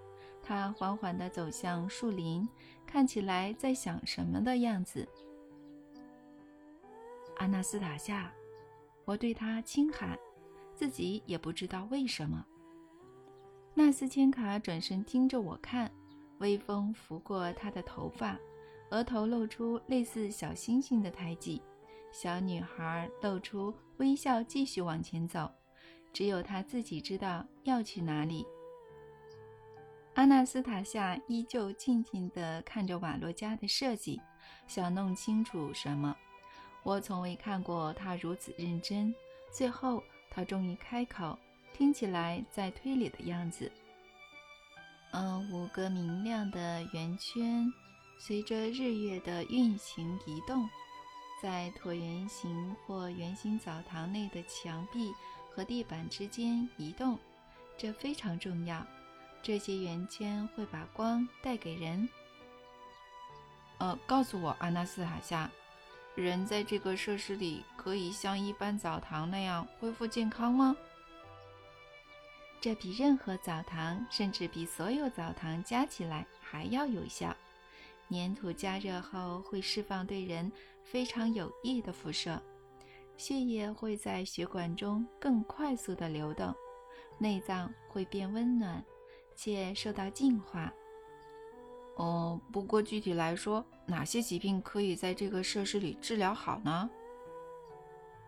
[0.42, 2.48] 他缓缓地走向树林，
[2.88, 5.06] 看起来在想什么的样子。
[7.36, 8.32] 阿纳斯塔夏，
[9.04, 10.18] 我对他轻喊，
[10.74, 12.46] 自己也不知道为什么。
[13.74, 15.92] 纳斯千卡转身盯着我看，
[16.38, 18.40] 微风拂过他的头发，
[18.92, 21.62] 额头露出类似小星星的胎记。
[22.12, 25.50] 小女孩露出微笑，继续往前走。
[26.12, 28.46] 只有她自己知道要去哪里。
[30.16, 34.20] 阿纳斯塔夏依旧静静地看着瓦洛加的设计，
[34.68, 36.16] 想弄清楚什么。
[36.84, 39.14] 我从未看过他如此认真。
[39.52, 41.38] 最后，他终于开口，
[41.74, 43.72] 听起来在推理的样子。
[45.12, 47.72] 嗯，五个明亮的圆圈，
[48.20, 50.70] 随着日月的运行移动，
[51.42, 55.14] 在椭圆形或圆形澡堂内的墙壁
[55.52, 57.18] 和地板之间移动。
[57.78, 58.86] 这非常重要。
[59.42, 62.10] 这些圆圈会把光带给人。
[63.78, 65.50] 呃，告诉我，阿纳斯塔夏。
[66.16, 70.76] 人在这个设施里可以像一般澡堂那样恢复健康吗？
[72.60, 77.34] 这比任何澡堂，甚至比所有澡堂加起来还要有效。
[78.10, 80.52] 粘土加热后会释放对人
[80.84, 82.42] 非常有益的辐射，
[83.18, 86.54] 血液会在血管中更快速地流动，
[87.20, 88.84] 内脏会变温暖
[89.36, 90.74] 且受到净化。
[91.98, 96.90] 哦，不过具体来说，哪些疾病可以在这个设施里治疗好呢？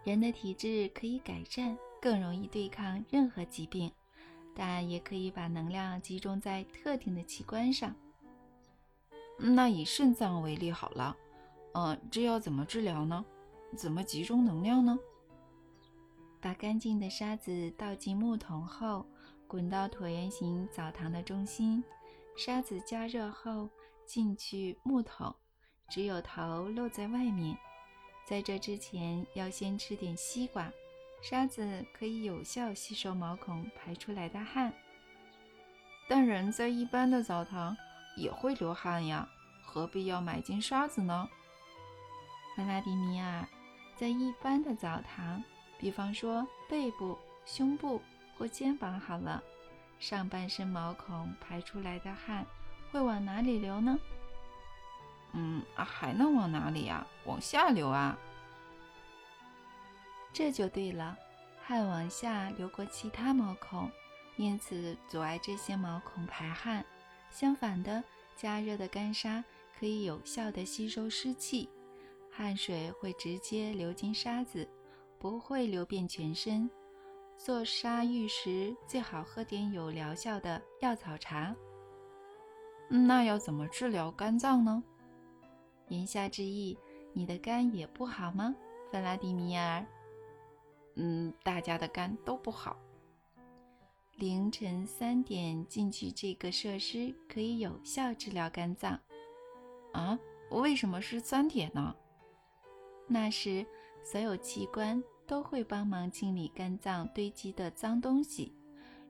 [0.04, 3.92] 人的体质可以改善，更容易对抗任何疾病，
[4.54, 7.96] 但也可以把能量集中在特定的器官上。
[9.44, 11.18] 那以肾脏为例好了，
[11.74, 13.26] 嗯，这要怎么治疗呢？
[13.76, 15.00] 怎么集中能量呢？
[16.40, 19.06] 把干净的沙子倒进木桶后，
[19.48, 21.84] 滚到椭圆形澡堂的中心。
[22.38, 23.70] 沙子加热后
[24.06, 25.34] 进去木桶，
[25.90, 27.58] 只有头露在外面。
[28.26, 30.72] 在这之前，要先吃点西瓜。
[31.22, 34.74] 沙子可以有效吸收毛孔排出来的汗。
[36.08, 37.76] 但人在一般的澡堂
[38.16, 39.28] 也会流汗呀，
[39.64, 41.30] 何必要买金刷子呢？
[42.56, 43.48] 弗拉迪米尔，
[43.96, 45.44] 在一般的澡堂，
[45.80, 48.02] 比方说背部、胸部
[48.38, 49.42] 或肩膀，好了。
[50.00, 52.46] 上半身毛孔排出来的汗
[52.92, 53.98] 会往哪里流呢？
[55.34, 57.06] 嗯，还能往哪里呀？
[57.26, 58.18] 往下流啊！
[60.34, 61.18] 这就对了，
[61.64, 63.90] 汗往下流过其他毛孔，
[64.38, 66.84] 因此阻碍这些毛孔排汗。
[67.32, 68.04] 相反的，
[68.36, 69.44] 加热的干沙
[69.80, 71.68] 可以有效地吸收湿气，
[72.30, 74.68] 汗水会直接流进沙子，
[75.18, 76.70] 不会流遍全身。
[77.38, 81.56] 做沙浴时最好喝点有疗效的药草茶。
[82.88, 84.84] 那要怎么治疗肝脏呢？
[85.88, 86.78] 言下之意，
[87.14, 88.54] 你的肝也不好吗，
[88.92, 89.84] 弗拉迪米尔？
[90.96, 92.78] 嗯，大家的肝都不好。
[94.16, 99.00] 凌晨三点进去这个设施可以有效治疗肝脏。
[99.94, 100.20] 啊？
[100.50, 101.96] 为什么是三点呢？
[103.08, 103.66] 那时
[104.04, 105.04] 所有器官。
[105.28, 108.54] 都会帮忙清理肝脏堆积的脏东西。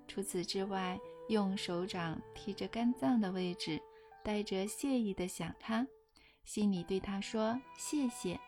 [0.08, 3.82] 除此之外，用手掌贴着肝脏的位置，
[4.24, 5.88] 带着谢意的想它，
[6.46, 8.40] 心里对它说谢谢，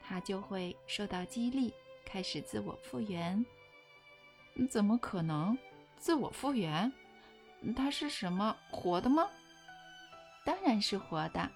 [0.00, 1.72] 它就会受到激励，
[2.04, 3.46] 开始自我复原。
[4.68, 5.56] 怎么可能？
[6.02, 6.92] 自我复原？
[7.76, 9.24] 它是什么活的吗？
[10.44, 11.48] 当然是活的。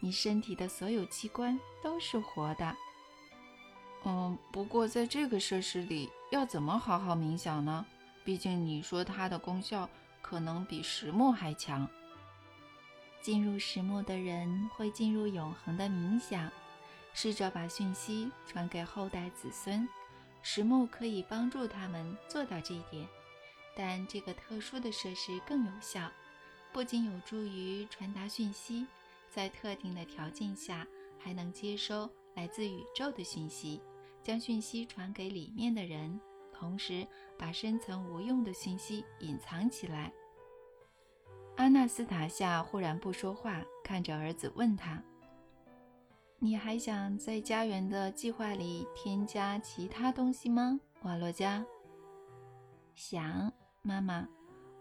[0.00, 2.74] 你身体的所有器官都是活的。
[4.06, 7.84] 嗯，不过在这个设施里要怎么好好冥想呢？
[8.24, 9.86] 毕竟你说它的功效
[10.22, 11.86] 可能比石墨还强。
[13.20, 16.50] 进入石墨的人会进入永恒的冥想，
[17.12, 19.86] 试着把讯息传给后代子孙。
[20.40, 23.06] 石墨可以帮助他们做到这一点，
[23.74, 26.10] 但这个特殊的设施更有效，
[26.72, 28.86] 不仅有助于传达讯息，
[29.30, 30.86] 在特定的条件下
[31.18, 33.80] 还能接收来自宇宙的讯息。
[34.22, 36.20] 将讯息传给里面的人，
[36.52, 37.04] 同时
[37.36, 40.12] 把深层无用的讯息隐藏起来。
[41.56, 45.02] 阿纳斯塔夏忽然不说话，看着儿子问他
[46.38, 51.66] ：“你还想在家园的计划里添加其他东西吗，瓦洛加
[52.94, 53.52] ？”“想，
[53.82, 54.26] 妈妈。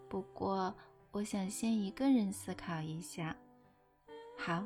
[0.07, 0.73] 不过
[1.11, 3.35] 我想先一个人思考一下。
[4.37, 4.65] 好，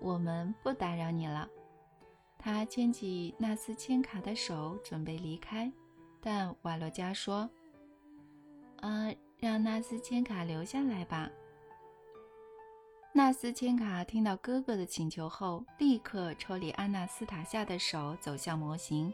[0.00, 1.48] 我们不打扰你了。
[2.38, 5.72] 他牵起纳斯千卡的手，准备离开，
[6.20, 7.48] 但瓦洛加说
[8.82, 11.30] ：“呃，让纳斯千卡留下来吧。”
[13.16, 19.12] 纳斯千卡听到哥哥的请求后，立刻抽离安娜斯塔夏的手，走向模型。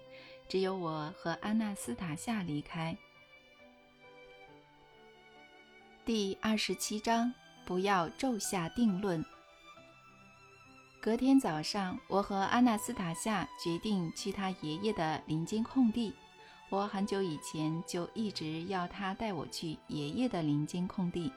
[0.48, 2.96] 只有我和安娜斯塔夏离开。
[6.12, 7.32] 第二十七章：
[7.64, 9.24] 不要骤下定论。
[11.00, 16.12] 隔天早上，我和阿纳斯塔夏决定去他爷爷的林间空地。
[16.68, 21.32] 我很久以前就一直要他带我去爷爷的林间空地。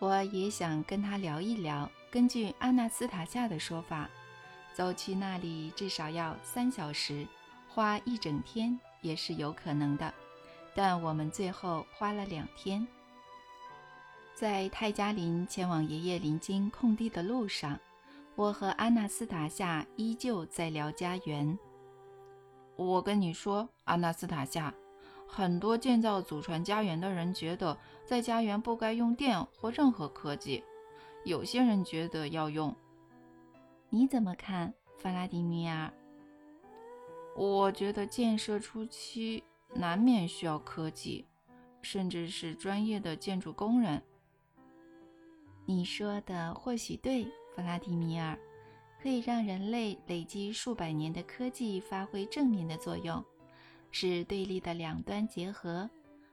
[0.00, 1.90] 我也想跟他聊一聊。
[2.10, 4.10] 根据阿纳斯塔夏的说法，
[4.74, 7.26] 走去那里至少要三小时。
[7.70, 10.12] 花一整天也是有可能的，
[10.74, 12.86] 但我们最后花了两天。
[14.36, 17.80] 在泰加林前往爷爷林间空地的路上，
[18.34, 21.58] 我和阿纳斯塔夏依旧在聊家园。
[22.76, 24.74] 我跟你说，阿纳斯塔夏，
[25.26, 30.62] 很多建造祖传家园的人觉得在家园不该用电或任何科技，
[31.24, 32.76] 有些人觉得要用。
[33.88, 35.90] 你怎么看，弗拉迪米尔？
[37.34, 41.24] 我觉得建设初期难免需要科技，
[41.80, 44.02] 甚至是专业的建筑工人。
[45.66, 48.38] 你说的或许对，弗拉迪米尔，
[49.02, 53.22] 可以让人类累积数百年的科技发挥正面的作用，
[53.90, 55.90] 是对立的两端结合。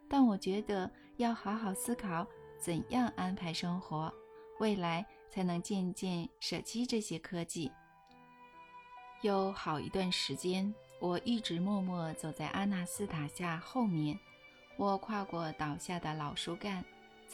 [0.07, 2.25] 但我觉得要好好思考
[2.59, 4.13] 怎样安排生活，
[4.59, 7.71] 未来才能渐渐舍弃这些科技。
[9.21, 10.73] 有好一段时间。
[10.99, 14.17] 我一直默默走在阿纳斯塔夏后面，
[14.77, 16.81] 我跨过倒下的老树干，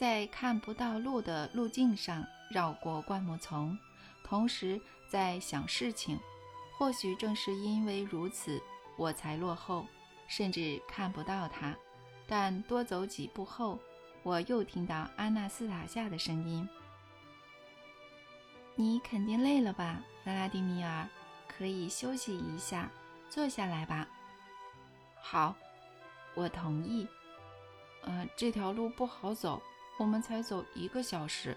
[0.00, 3.78] 在看不到路的路径上绕过灌木丛，
[4.24, 4.80] 同时
[5.10, 6.18] 在想事情。
[6.78, 8.58] 或许正是因为如此，
[8.96, 9.84] 我才落后，
[10.26, 11.76] 甚至看不到他。
[12.26, 13.78] 但多走几步后，
[14.22, 16.66] 我又听到阿纳斯塔夏的声音
[18.76, 21.06] ：“你肯定累了吧，弗拉迪米尔？
[21.46, 22.90] 可以休息一下。”
[23.28, 24.08] 坐下来吧。
[25.20, 25.54] 好，
[26.34, 27.06] 我同意。
[28.00, 29.60] 呃，这条路不好走，
[30.00, 31.54] 我们才走一个小时，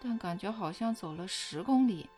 [0.00, 2.10] 但感觉好像走了十公里。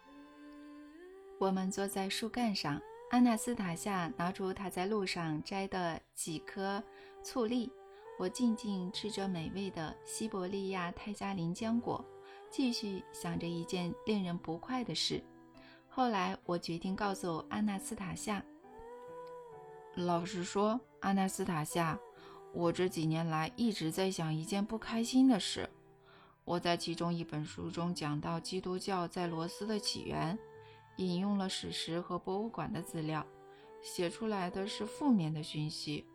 [1.38, 6.82] 我们坐在树干上，安娜斯塔夏拿出她在路上摘的几颗
[7.22, 7.70] 醋栗，
[8.18, 12.02] 我静静吃着美味的西伯利亚泰加林浆果，
[12.50, 15.22] 继续想着一件令人不快的事。
[15.86, 18.42] 后来，我决定告诉安娜斯塔夏。
[19.94, 21.98] 老实说，阿纳斯塔夏，
[22.52, 25.68] 我这几年来一直在想一件不开心的事。
[26.44, 30.38] 我在其中一本书中讲到基督教在罗斯的起源，
[30.96, 33.24] 引用了史实和博物馆的资料，
[33.82, 36.06] 写出来的是负面的讯息。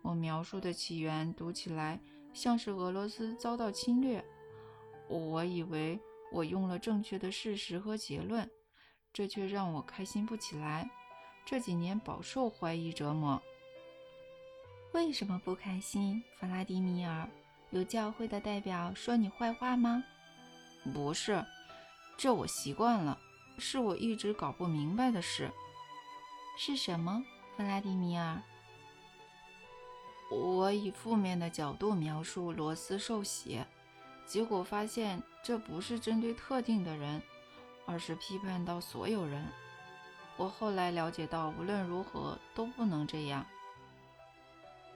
[0.00, 2.00] 我描述的起源读起来
[2.32, 4.24] 像是俄罗斯遭到侵略。
[5.08, 6.00] 我以为
[6.32, 8.50] 我用了正确的事实和结论，
[9.12, 10.90] 这却让我开心不起来。
[11.44, 13.40] 这几年饱受怀疑折磨，
[14.94, 17.28] 为什么不开心，弗拉迪米尔？
[17.70, 20.04] 有教会的代表说你坏话吗？
[20.92, 21.44] 不是，
[22.16, 23.18] 这我习惯了，
[23.58, 25.50] 是我一直搞不明白的事。
[26.56, 27.24] 是什么，
[27.56, 28.40] 弗拉迪米尔？
[30.30, 33.64] 我以负面的角度描述罗斯受洗，
[34.24, 37.20] 结果发现这不是针对特定的人，
[37.84, 39.44] 而是批判到所有人。
[40.36, 43.44] 我后来了解到，无论如何都不能这样。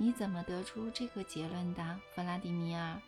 [0.01, 3.03] 你怎么得出这个结论的，弗拉迪米尔？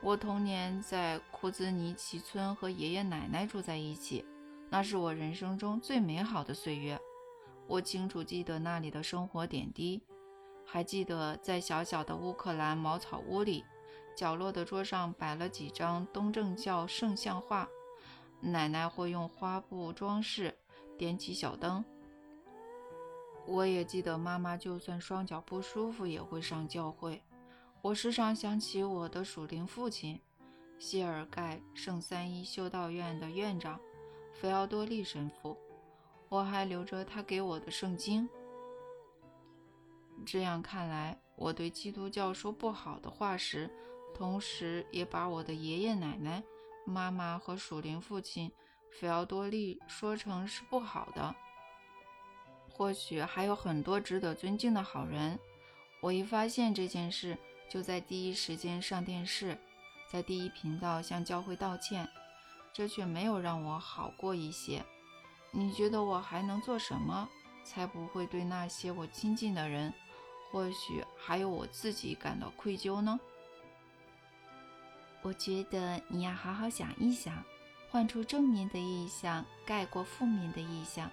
[0.00, 4.24] 我童年在库兹尼奇村和爷爷奶奶住在一起，
[4.70, 6.96] 那是我人生中最美好的岁月。
[7.66, 10.00] 我清楚记得那里的生活点滴，
[10.64, 13.64] 还记得在小小的乌克兰茅草屋里，
[14.16, 17.68] 角落的桌上摆了几张东正教圣像画，
[18.40, 20.56] 奶奶会用花布装饰。
[20.98, 21.84] 点起小灯，
[23.46, 27.22] 我也记得妈妈就算双脚不舒服也会上教会。
[27.80, 30.20] 我时常想起我的属灵父亲，
[30.78, 33.80] 谢尔盖圣三一修道院的院长
[34.32, 35.56] 菲奥多利神父。
[36.28, 38.28] 我还留着他给我的圣经。
[40.24, 43.68] 这样看来，我对基督教说不好的话时，
[44.14, 46.42] 同时也把我的爷爷奶奶、
[46.86, 48.50] 妈妈和属灵父亲。
[48.92, 51.34] 菲奥多利说成是不好的，
[52.74, 55.38] 或许还有很多值得尊敬的好人。
[56.00, 59.56] 我一发现这件事，就在第一时间上电视，
[60.10, 62.08] 在第一频道向教会道歉，
[62.72, 64.84] 这却没有让我好过一些。
[65.52, 67.28] 你觉得我还能做什么，
[67.62, 69.92] 才不会对那些我亲近的人，
[70.50, 73.20] 或许还有我自己感到愧疚呢？
[75.20, 77.44] 我觉得你要好好想一想，
[77.90, 81.08] 换出正面的意象，盖过负面的意象。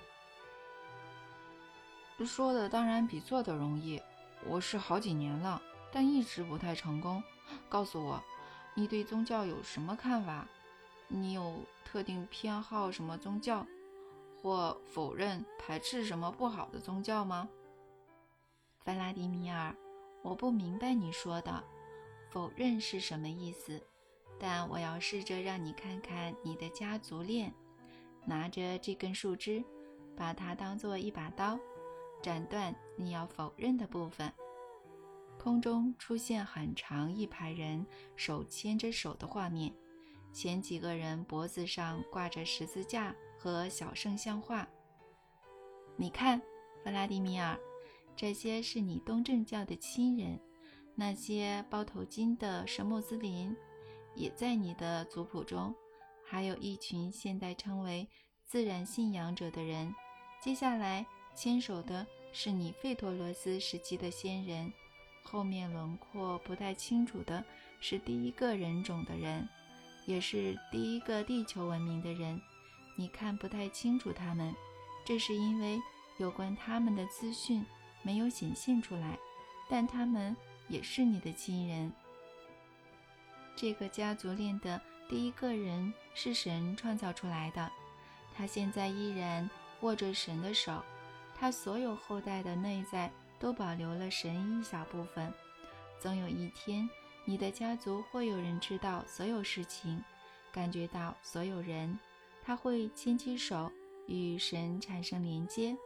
[2.26, 4.02] 说的当然比做的容易。
[4.46, 5.62] 我是好几年了，
[5.92, 7.22] 但一直不太成功。
[7.68, 8.24] 告诉我，
[8.74, 10.48] 你对宗教有什么看法？
[11.08, 13.66] 你有特定偏好什么宗教，
[14.42, 17.50] 或否认、排斥什么不好的宗教吗？
[18.86, 19.76] 弗拉迪米尔，
[20.22, 21.64] 我不明白你说的
[22.32, 23.82] “否认”是什么意思，
[24.40, 27.54] 但我要试着让你看看你的家族链。
[28.26, 29.64] 拿着这根树枝，
[30.16, 31.60] 把它当做一把刀。
[32.22, 34.32] 斩断你要否认的部分。
[35.38, 37.86] 空中出现很长一排人
[38.18, 39.74] 手牵着手的画面，
[40.34, 44.68] 前几个人脖子上挂着十字架和小圣像画。
[45.96, 46.42] 你看，
[46.84, 47.58] 弗拉迪米尔，
[48.18, 50.38] 这些是你东正教的亲人，
[50.94, 53.56] 那些包头巾的是穆斯林，
[54.16, 55.74] 也在你的族谱中，
[56.26, 58.10] 还有一群现代称为
[58.46, 59.96] 自然信仰者的人。
[60.42, 61.06] 接下来。
[61.40, 64.74] 牵手的是你费托罗斯时期的先人，
[65.24, 67.42] 后面轮廓不太清楚的
[67.80, 69.48] 是第一个人种的人，
[70.06, 72.42] 也是第一个地球文明的人。
[72.98, 74.54] 你看不太清楚他们，
[75.06, 75.80] 这是因为
[76.18, 77.66] 有关他们的资讯
[78.02, 79.18] 没有显现出来，
[79.70, 80.36] 但他们
[80.68, 81.90] 也是你的亲人。
[83.56, 87.72] 这个家族链的第一个人是神创造出来的，
[88.36, 90.84] 他现在依然握着神的手。
[91.40, 93.10] 他所有后代的内在
[93.40, 95.34] 都保留了神一小部分。
[95.98, 96.90] 总有一天，
[97.24, 100.04] 你的家族会有人知道所有事情，
[100.52, 101.98] 感觉到所有人。
[102.44, 103.72] 他会牵起手
[104.08, 105.78] 与神产生连接，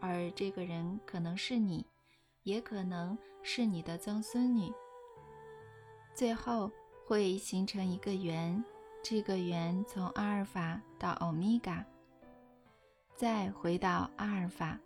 [0.00, 1.84] 而这个人可能是你，
[2.44, 4.72] 也可能是你的曾孙女。
[6.14, 6.70] 最后
[7.04, 8.64] 会形成一个圆，
[9.02, 11.84] 这个圆从阿尔法到欧米伽，
[13.16, 14.78] 再回到阿尔法。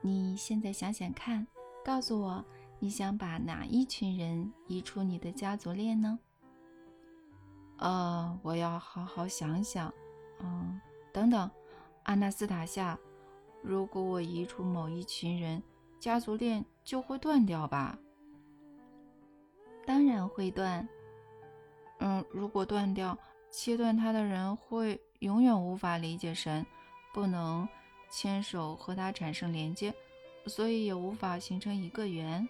[0.00, 1.46] 你现在想想看，
[1.84, 2.44] 告诉我，
[2.78, 6.18] 你想把哪一群人移出你的家族链呢？
[7.78, 9.92] 呃，我要好好想想。
[10.40, 10.80] 嗯，
[11.12, 11.50] 等等，
[12.04, 12.98] 阿纳斯塔夏，
[13.62, 15.62] 如果我移除某一群人，
[15.98, 17.98] 家族链就会断掉吧？
[19.84, 20.88] 当然会断。
[21.98, 23.18] 嗯，如果断掉，
[23.50, 26.64] 切断它的人会永远无法理解神，
[27.12, 27.68] 不能。
[28.10, 29.94] 牵手和它产生连接，
[30.46, 32.48] 所以也无法形成一个圆。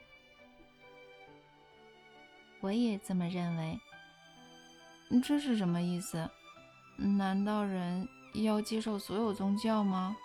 [2.61, 3.79] 我也这么认为。
[5.23, 6.29] 这是什么意思？
[6.97, 10.17] 难道人要接受所有宗教吗？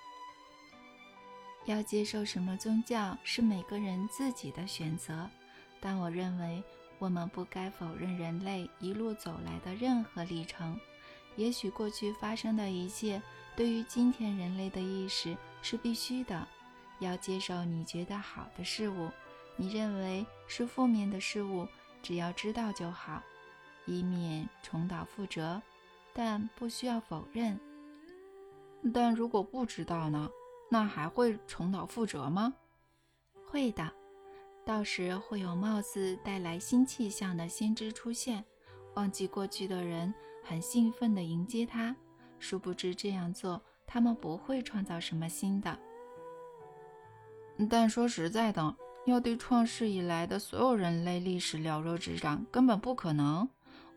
[1.65, 5.29] 要接受什么宗教是每个人自己的选择，
[5.79, 6.61] 但我认为
[6.99, 10.77] 我们不该否认人类一路走来的任何历程。
[11.37, 13.21] 也许过去发生的一切。
[13.55, 16.47] 对于今天人类的意识是必须的，
[16.99, 19.09] 要接受你觉得好的事物，
[19.55, 21.67] 你认为是负面的事物，
[22.01, 23.21] 只要知道就好，
[23.85, 25.61] 以免重蹈覆辙。
[26.15, 27.59] 但不需要否认。
[28.93, 30.29] 但如果不知道呢？
[30.69, 32.53] 那还会重蹈覆辙吗？
[33.47, 33.91] 会的，
[34.65, 38.43] 到时会有貌似带来新气象的先知出现，
[38.95, 41.95] 忘记过去的人很兴奋地迎接他。
[42.43, 45.79] 殊不知这样做，他们不会创造什么新的。
[47.69, 48.75] 但说实在的，
[49.05, 53.47] 要对创世以来的所有人类历史了若指掌，根本不可能。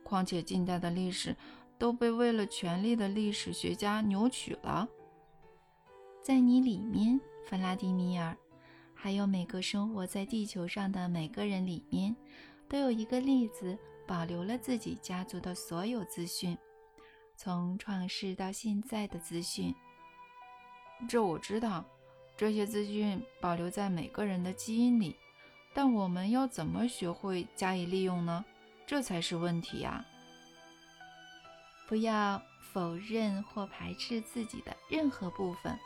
[0.04, 1.34] 况且近代的历史
[1.76, 4.88] 都被为了权力的历史学家扭曲了。
[6.22, 8.36] 在你里面，弗拉迪米尔，
[8.94, 12.14] 还有每个生活在地球上的每个人里面，
[12.68, 13.76] 都有一个例子
[14.06, 16.56] 保留了自己家族的所有资讯。
[17.36, 19.74] 从创世到现在的资讯，
[21.06, 21.84] 这我知道。
[22.34, 25.16] 这些资讯保留在每个人的基因里，
[25.74, 28.44] 但我们要怎么学会加以利用呢？
[28.86, 30.04] 这才是问题呀！
[31.88, 35.78] 不要否认或排斥自己的任何部分。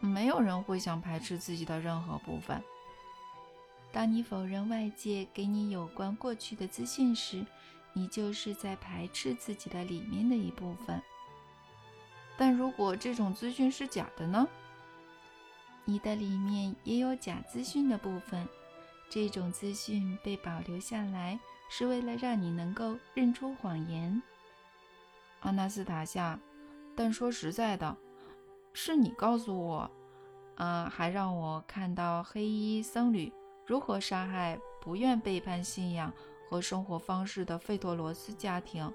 [0.00, 2.62] 没有人会想排斥自己的任何部分。
[3.92, 7.44] 当你否认外界给你有关过去的资讯时，
[7.92, 11.00] 你就是在排斥自己的里面的一部分，
[12.36, 14.48] 但如果这种资讯是假的呢？
[15.84, 18.48] 你的里面也有假资讯的部分，
[19.08, 21.38] 这种资讯被保留下来
[21.68, 24.22] 是为了让你能够认出谎言。
[25.40, 26.38] 阿纳斯塔夏，
[26.94, 27.96] 但说实在的，
[28.72, 29.90] 是你告诉我，
[30.54, 33.32] 啊，还让我看到黑衣僧侣
[33.66, 36.12] 如何杀害不愿背叛信仰
[36.52, 38.92] 和生活方式的费托罗斯家庭。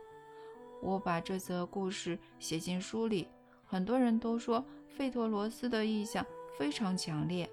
[0.80, 3.28] 我把这则故事写进书里，
[3.66, 6.24] 很多人都说费托罗斯的意象
[6.56, 7.50] 非常强烈。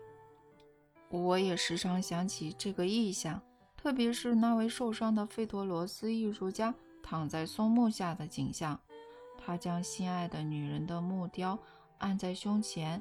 [1.09, 3.41] 我也时常想起这个意象，
[3.79, 8.79] 特别是那位受伤的费托罗斯艺术家躺在松木下的景象。
[9.39, 11.59] 他将心爱的女人的木雕
[11.97, 13.01] 按在胸前，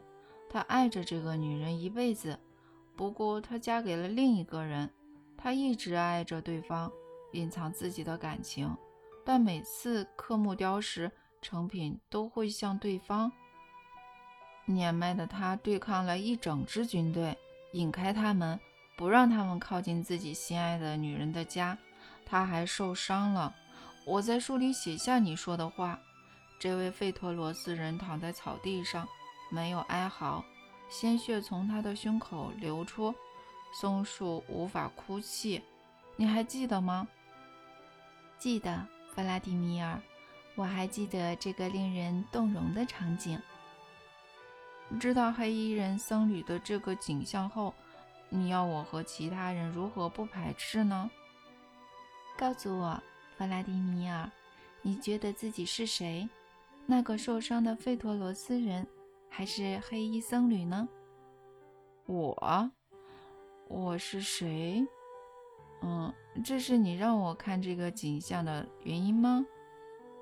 [0.49, 2.39] 他爱着这个女人一辈子。
[2.95, 4.89] 不过，她嫁给了另一个人。
[5.43, 6.89] 他一直爱着对方，
[7.33, 8.73] 隐藏自己的感情，
[9.25, 13.29] 但每次刻木雕时，成品都会向对方。
[14.63, 17.37] 年迈的他对抗了一整支军队。
[17.73, 18.57] 引开他们，
[18.95, 21.77] 不让他们靠近自己心爱的女人的家。
[22.25, 23.53] 他还受伤了。
[24.05, 25.99] 我在书里写下你说的话。
[26.57, 29.05] 这位费托罗斯人躺在草地上，
[29.51, 30.45] 没有哀嚎，
[30.87, 33.13] 鲜血从他的胸口流出。
[33.73, 35.61] 松树无法哭泣。
[36.15, 37.07] 你还记得吗？
[38.37, 39.99] 记得，弗拉迪米尔。
[40.55, 43.41] 我还记得这个令人动容的场景。
[44.99, 47.73] 知道黑衣人僧侣的这个景象后，
[48.29, 51.09] 你要我和其他人如何不排斥呢？
[52.37, 53.01] 告诉我，
[53.35, 54.29] 弗拉迪米尔，
[54.83, 56.29] 你觉得自己是谁？
[56.85, 58.85] 那个受伤的费陀罗斯人，
[59.29, 60.87] 还是黑衣僧侣呢？
[62.05, 62.71] 我，
[63.67, 64.85] 我是谁？
[65.81, 69.45] 嗯，这是你让我看这个景象的原因吗？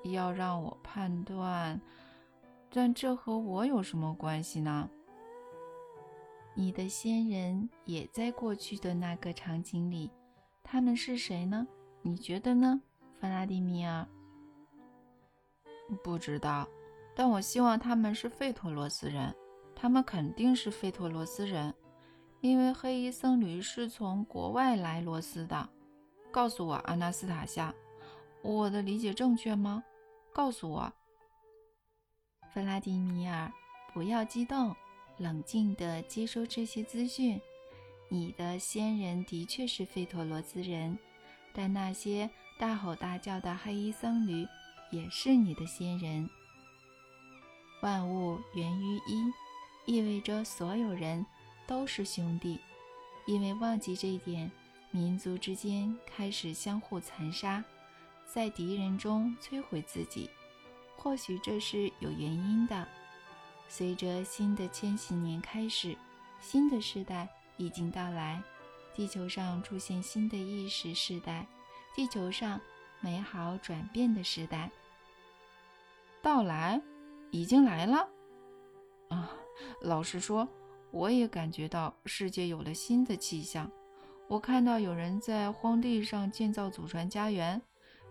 [0.04, 1.80] 要让我判断？
[2.70, 4.88] 但这和我有什么关系呢？
[6.54, 10.10] 你的先人也在过去的那个场景里，
[10.62, 11.66] 他们是谁呢？
[12.02, 12.80] 你觉得呢，
[13.20, 14.06] 弗拉迪米尔？
[16.02, 16.66] 不知道，
[17.14, 19.34] 但我希望他们是费托罗斯人。
[19.74, 21.74] 他们肯定是费托罗斯人，
[22.42, 25.68] 因为黑衣僧侣是从国外来罗斯的。
[26.32, 27.72] 告诉我，阿纳斯塔夏，
[28.42, 29.84] 我的理解正确吗？
[30.32, 30.92] 告诉我。
[32.52, 33.52] 弗拉迪米尔，
[33.94, 34.74] 不要激动，
[35.18, 37.40] 冷静地接收这些资讯。
[38.08, 40.98] 你的先人的确是费托罗斯人，
[41.52, 42.28] 但那些
[42.58, 44.44] 大吼大叫的黑衣僧侣
[44.90, 46.28] 也是你的先人。
[47.82, 49.32] 万物源于一，
[49.86, 51.24] 意味着所有人
[51.72, 52.60] 都是兄弟。
[53.24, 54.52] 因为忘记这一点，
[54.90, 57.64] 民族之间开始相互残杀，
[58.26, 60.28] 在敌人中摧毁自己。
[60.98, 62.86] 或许这是有原因的。
[63.68, 65.96] 随着新的千禧年开始，
[66.42, 68.42] 新的时代已经到来，
[68.94, 71.46] 地球上出现新的意识时代，
[71.94, 72.60] 地球上
[73.00, 74.70] 美好转变的时代
[76.20, 76.82] 到来，
[77.30, 78.06] 已经来了。
[79.08, 79.30] 啊，
[79.80, 80.46] 老实说，
[80.92, 83.68] 我也感觉到世界有了新的气象。
[84.28, 87.60] 我看到有人在荒地上建造祖传家园，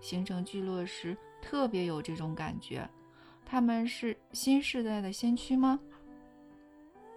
[0.02, 1.18] 形成聚落时。
[1.42, 2.88] 特别有这种感觉，
[3.44, 5.80] 他们是新时代的先驱吗？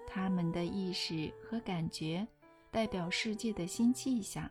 [0.06, 2.26] 他们的意识和感觉
[2.70, 4.50] 代表世界的新气象。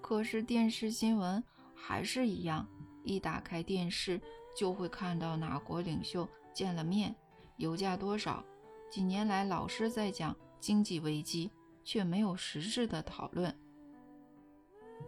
[0.00, 1.40] 可是电视新闻
[1.72, 2.66] 还是一样，
[3.04, 4.20] 一打开电视
[4.56, 7.14] 就会看到哪国领袖见了面，
[7.58, 8.44] 油价多少。
[8.90, 11.50] 几年来老是在讲经济危机，
[11.84, 13.56] 却没有实质的讨论。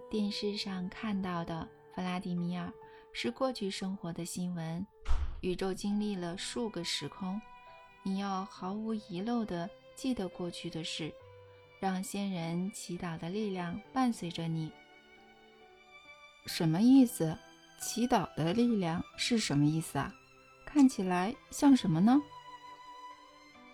[0.09, 2.72] 电视上看到的弗拉迪米尔。
[3.14, 4.87] 是过去生活的新闻，
[5.43, 7.39] 宇宙经历了数个时空，
[8.03, 11.12] 你要毫无遗漏地记得过去的事，
[11.78, 14.72] 让先人祈祷的力量伴随着你。
[16.47, 17.37] 什么意思？
[17.78, 20.11] 祈祷的力量是什么意思啊？
[20.64, 22.18] 看起来像什么呢？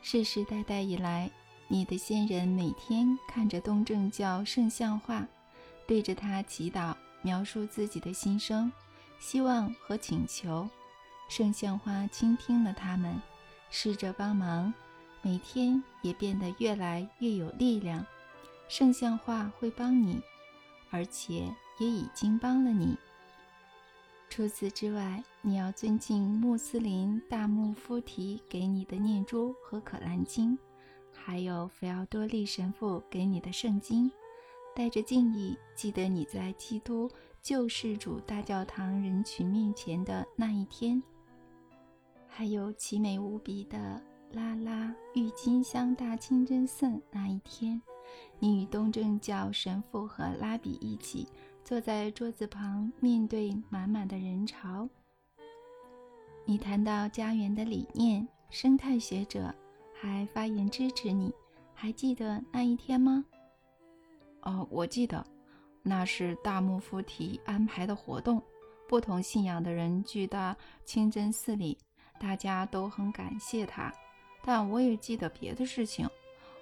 [0.01, 1.31] 世世代代以来，
[1.67, 5.27] 你的先人每天看着东正教圣像画，
[5.87, 8.73] 对着它祈祷，描述自己的心声。
[9.19, 10.69] 希望和请求，
[11.29, 13.21] 圣像花倾听了他们，
[13.71, 14.73] 试着帮忙，
[15.21, 18.07] 每天也变得越来越有力量。
[18.69, 20.21] 圣像画会帮你，
[20.91, 22.97] 而且也已经帮了你。
[24.31, 30.57] 除此之外，你要尊敬穆斯林大穆夫提给你的念珠和可兰经，
[31.13, 34.11] 还有菲奥多利神父给你的圣经。
[34.77, 37.11] 带着敬意，记得你在基督。
[37.41, 41.03] 救世主大教堂人群面前的那一天，
[42.27, 44.03] 还有奇美无比的
[44.33, 47.81] 拉拉郁金香大清真寺那一天，
[48.39, 51.27] 你与东正教神父和拉比一起
[51.69, 54.89] 坐在桌子旁，面对满满的人潮。
[56.47, 59.55] 你谈到家园的理念，生态学者
[59.93, 61.31] 还发言支持你。
[61.75, 63.23] 还记得那一天吗？
[64.41, 65.23] 哦，我记得，
[65.83, 68.43] 那是大幕府体安排的活动，
[68.89, 70.57] 不同信仰的人聚到
[70.87, 71.77] 清真寺里，
[72.19, 73.93] 大家都很感谢他。
[74.43, 76.09] 但我也记得别的事情，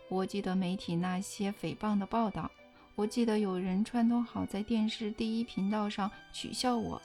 [0.09, 2.51] 我记得媒体那些诽谤的报道，
[2.97, 7.01] 我记得有人串通好在电视第一频道上取笑我。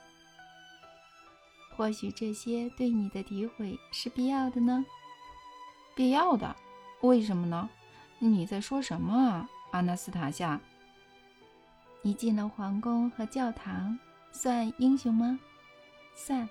[1.76, 4.86] 或许这些对你的诋毁是必要的呢？
[5.94, 6.56] 必要的？
[7.02, 7.70] 为什么呢？
[8.20, 10.62] 你在说什么啊，阿纳斯塔夏？
[12.02, 14.00] 你进了皇宫和教堂，
[14.32, 15.38] 算英雄吗？
[16.16, 16.48] 算，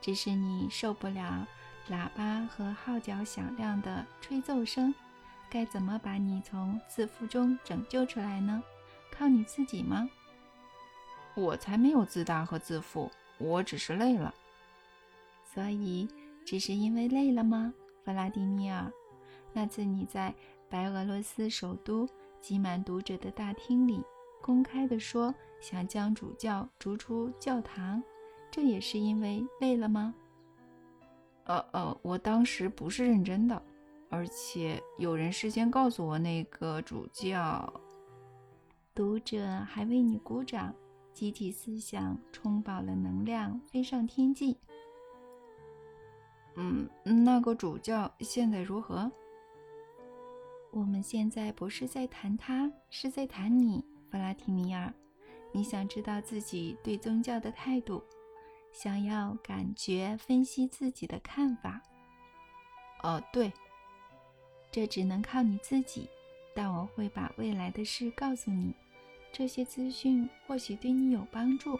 [0.00, 1.46] 只是你受不了
[1.88, 4.92] 喇叭和号角响亮的吹奏声。
[5.48, 8.62] 该怎么把你从自负中拯救出来呢？
[9.20, 10.08] 靠你自己吗？
[11.34, 14.34] 我才没有自大和自负，我只是累了。
[15.44, 16.08] 所以，
[16.42, 18.90] 只是因为累了吗，弗拉迪米尔？
[19.52, 20.34] 那次你在。
[20.70, 22.08] 白俄罗斯首都
[22.40, 24.00] 挤满读者的大厅里，
[24.40, 28.00] 公开地说想将主教逐出教堂，
[28.52, 30.14] 这也是因为累了吗？
[31.46, 33.60] 呃呃，我当时不是认真的，
[34.08, 37.68] 而且有人事先告诉我那个主教。
[38.94, 40.74] 读者还为你鼓掌，
[41.14, 44.58] 集体思想充饱了能量，飞上天际。
[46.56, 49.10] 嗯，那个主教现在如何？
[50.72, 54.92] 我们现在不是在谈他，是在谈你，弗拉提米尔。
[55.52, 58.02] 你想知道自己对宗教的态度，
[58.72, 61.80] 想要感觉分析自己的看法。
[63.02, 63.52] 哦，对，
[64.70, 66.08] 这只能靠你自己。
[66.54, 68.74] 但我会把未来的事告诉你，
[69.32, 71.78] 这些资讯或许对你有帮助。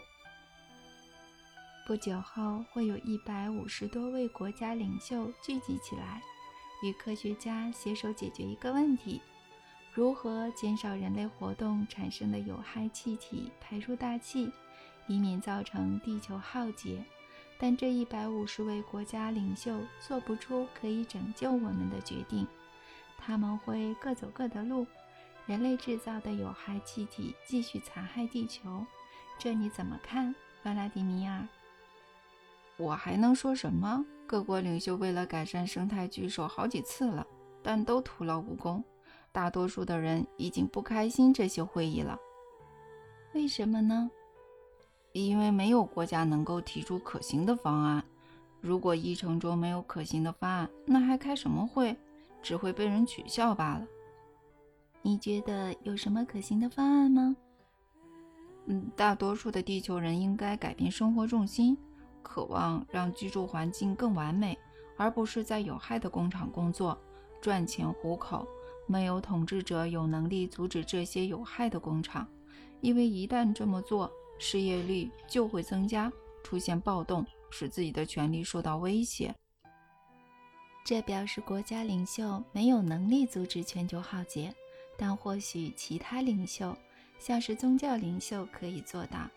[1.87, 6.21] 不久后，会有一百五十多位国家领袖聚集起来。
[6.83, 9.21] 与科学家携手解决一个问题：
[9.93, 14.49] 如何减少人类活动产生的有害气体排入大气，
[15.07, 17.03] 以免造成地球浩劫。
[17.59, 22.47] 但这一百五十位国家领袖做不出可以拯救我们的决定，
[23.23, 24.85] 他们会各走各的路。
[25.45, 28.85] 人类制造的有害气体继续残害地球，
[29.37, 31.47] 这你怎么看，弗拉迪米尔？
[32.77, 34.05] 我还能说什么？
[34.27, 37.25] 各国领袖为了改善生态聚首好几次了，
[37.61, 38.83] 但都徒劳无功。
[39.31, 42.17] 大多数的人已经不开心这些会议了。
[43.33, 44.09] 为什么呢？
[45.13, 48.03] 因为没有国家能够提出可行的方案。
[48.61, 51.97] 如果议程中没有可行的方案，那还开什么会？
[52.41, 53.87] 只会被人取笑罢了。
[55.01, 57.35] 你觉得有什么可行的方案吗？
[58.67, 61.77] 嗯，大多数的地球人应该改变生活重心。
[62.23, 64.57] 渴望让居住环境更完美，
[64.95, 66.97] 而不是在有害的工厂工作
[67.41, 68.47] 赚钱糊口。
[68.85, 72.27] 没有统治者有能力阻止这些有害的工厂，
[72.81, 76.11] 因为一旦这么做，失业率就会增加，
[76.43, 79.33] 出现暴动，使自己的权利受到威胁。
[80.83, 84.53] 这表示国家领袖没有能力阻止全球浩劫，
[84.97, 86.75] 但或许其他领袖，
[87.19, 89.29] 像是宗教领袖，可以做到。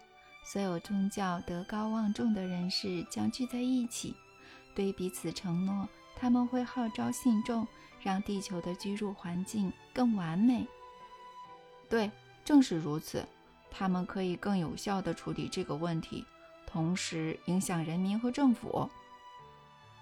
[0.43, 4.15] 所有宗教德高望重的人士将聚在一起，
[4.75, 7.67] 对彼此承诺，他们会号召信众，
[8.03, 10.67] 让地球的居住环境更完美。
[11.89, 12.11] 对，
[12.45, 13.25] 正是如此，
[13.71, 16.25] 他们可以更有效地处理这个问题，
[16.67, 18.91] 同时影响人民和政府。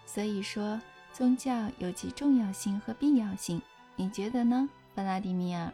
[0.06, 0.80] 所以说，
[1.12, 3.60] 宗教有其重要性和必要性，
[3.96, 5.72] 你觉得呢，弗拉迪米尔？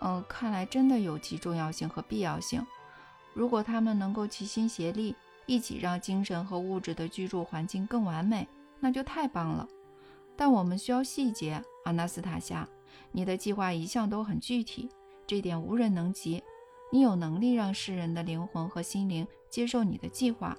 [0.00, 2.66] 哦，看来真的有其重要性和必要性。
[3.32, 5.14] 如果他们能够齐心协力，
[5.46, 8.48] 一起让精神和物质的居住环境更完美，
[8.80, 9.68] 那就太棒了。
[10.36, 12.68] 但我们需要细节，阿纳斯塔夏，
[13.12, 14.90] 你的计划一向都很具体，
[15.26, 16.42] 这点无人能及。
[16.90, 20.56] 你有能力让世人的灵魂和心灵接受你的计划，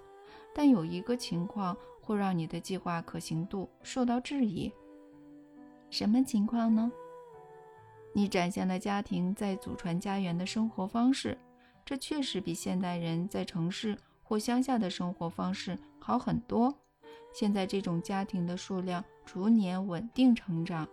[0.58, 4.72] 但有一个情况会让你的计划可行度受到质疑。
[5.89, 6.89] 什么情况呢？
[8.14, 11.38] 你展现了家庭在祖传家园的生活方式。
[11.84, 16.74] 这确实比现代人在城市或乡下的生活方式好很多。
[17.34, 20.88] 现在这种家庭的数量逐年稳定成长，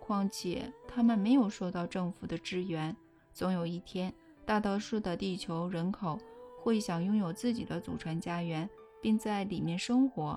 [0.00, 2.94] 况且他们没有受到政府的支援。
[3.32, 4.12] 总有一天，
[4.44, 6.18] 大多数的地球人口
[6.60, 8.68] 会想拥有自己的祖传家园，
[9.06, 10.36] 并在里面生活。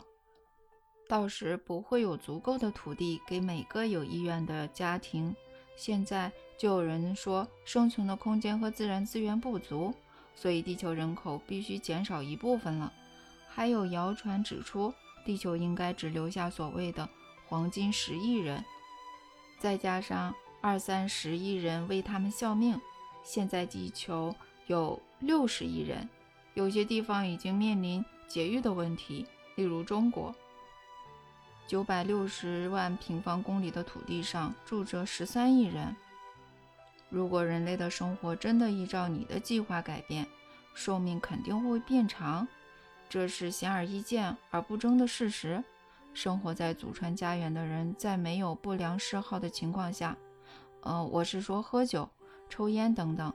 [1.08, 5.36] 到时不会有足够的土地给每个有意愿的家庭。
[5.76, 9.92] 现在就有人说，生存的空间和自然资源不足，
[10.36, 12.94] 所以地球人口必须减少一部分了。
[13.48, 14.94] 还有谣传指出，
[15.26, 17.10] 地球应该只留下所谓的
[17.48, 18.64] 黄金十亿人，
[19.58, 22.80] 再加上二三十亿人为他们效命，
[23.24, 24.36] 现在地球
[24.68, 26.08] 有六十亿人，
[26.54, 29.26] 有些地方已经面临节育的问题，
[29.56, 30.34] 例如中国。
[31.66, 35.96] 九百六十万平方公里的土地上住着十三亿人。
[37.10, 40.28] 如果人类的生活真的依照你的计划改变，
[40.76, 42.48] 寿命肯定会变长，
[43.10, 45.64] 这是显而易见而不争的事实。
[46.14, 50.16] 生活在祖传家园的人，在没有不良嗜好的情况下，
[50.82, 52.08] 呃，我是说喝酒、
[52.48, 53.34] 抽烟等等，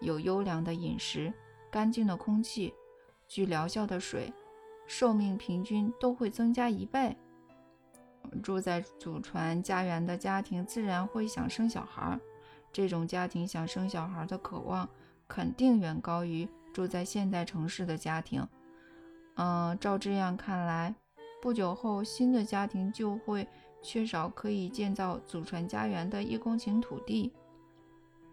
[0.00, 1.32] 有优良的饮食、
[1.70, 2.74] 干净的空气、
[3.30, 4.32] 具疗效的水，
[4.88, 7.16] 寿命平均都会增加一倍。
[8.42, 12.18] 住在祖传家园的家庭自然会想生小孩，
[12.72, 14.88] 这种家庭想生小孩的渴望
[15.28, 18.44] 肯定远高于住在现代城市的家庭。
[19.36, 20.92] 嗯，照这样看来，
[21.40, 23.46] 不久后新的家庭就会
[23.80, 27.32] 缺少可以建造祖传家园的一公顷土地。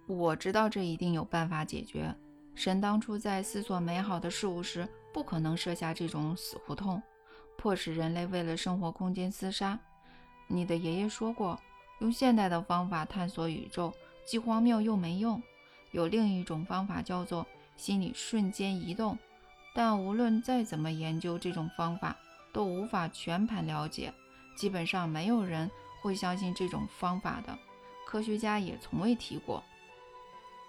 [0.08, 2.16] 我知道这一定有办法解决。
[2.58, 7.00] 神当初在思索美好的事物时，不可能设下这种死胡同。
[7.56, 9.80] 迫使人类为了生活空间厮杀。
[10.48, 11.60] 你的爷爷说过，
[12.00, 13.94] 用现代的方法探索宇宙
[14.26, 15.40] 既荒谬又没用。
[15.92, 17.46] 有另一种方法叫做
[17.76, 19.16] 心理瞬间移动，
[19.76, 22.18] 但无论再怎么研究这种方法，
[22.52, 24.12] 都无法全盘了解。
[24.58, 25.70] 基本上没有人
[26.02, 27.56] 会相信这种方法的，
[28.08, 29.64] 科学家也从未提过。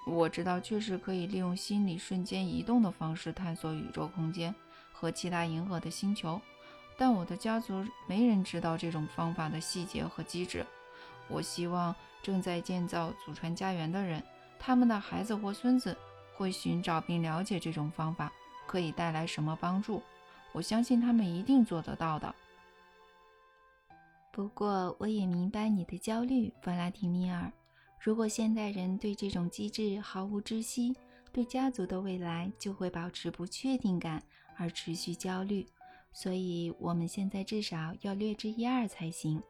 [0.08, 4.54] 我知道，确实可以利用心理瞬间移动的方式探索宇宙空间
[4.92, 6.40] 和其他银河的星球。
[6.96, 10.66] 但我的家族没人知道这种方法的细节和机制。
[11.28, 14.22] 我希望正在建造祖传家园的人，
[14.58, 15.96] 他们的孩子或孙子
[16.34, 18.32] 会寻找并了解这种方法
[18.66, 20.02] 可以带来什么帮助。
[20.52, 22.34] 我相信他们一定做得到的。
[24.32, 27.52] 不过，我也明白你的焦虑，弗拉提米尔。
[28.00, 30.94] 如果现代人对这种机制毫无知悉，
[31.32, 34.22] 对家族的未来就会保持不确定感
[34.56, 35.66] 而持续焦虑。
[36.12, 39.42] 所以，我们现在至少要略知一二才行。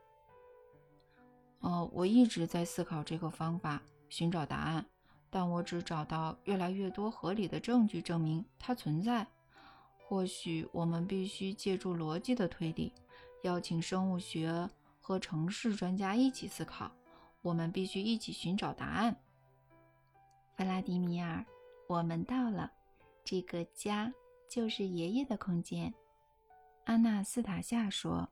[1.60, 4.84] 哦，我一直在思考这个方法，寻找答案，
[5.30, 9.26] 但我只找到越来越多合理的证据证明它存在。
[9.96, 12.92] 或许我们必须借助逻辑的推理，
[13.44, 14.68] 邀请生物学
[15.00, 16.90] 和城市专家一起思考。
[17.48, 19.16] 我们必须一起寻找答案。
[20.54, 21.42] 弗拉迪米尔，
[21.86, 22.70] 我们到了，
[23.24, 24.12] 这个家
[24.50, 25.92] 就是爷爷的空间。
[26.84, 28.28] 阿纳斯塔夏说。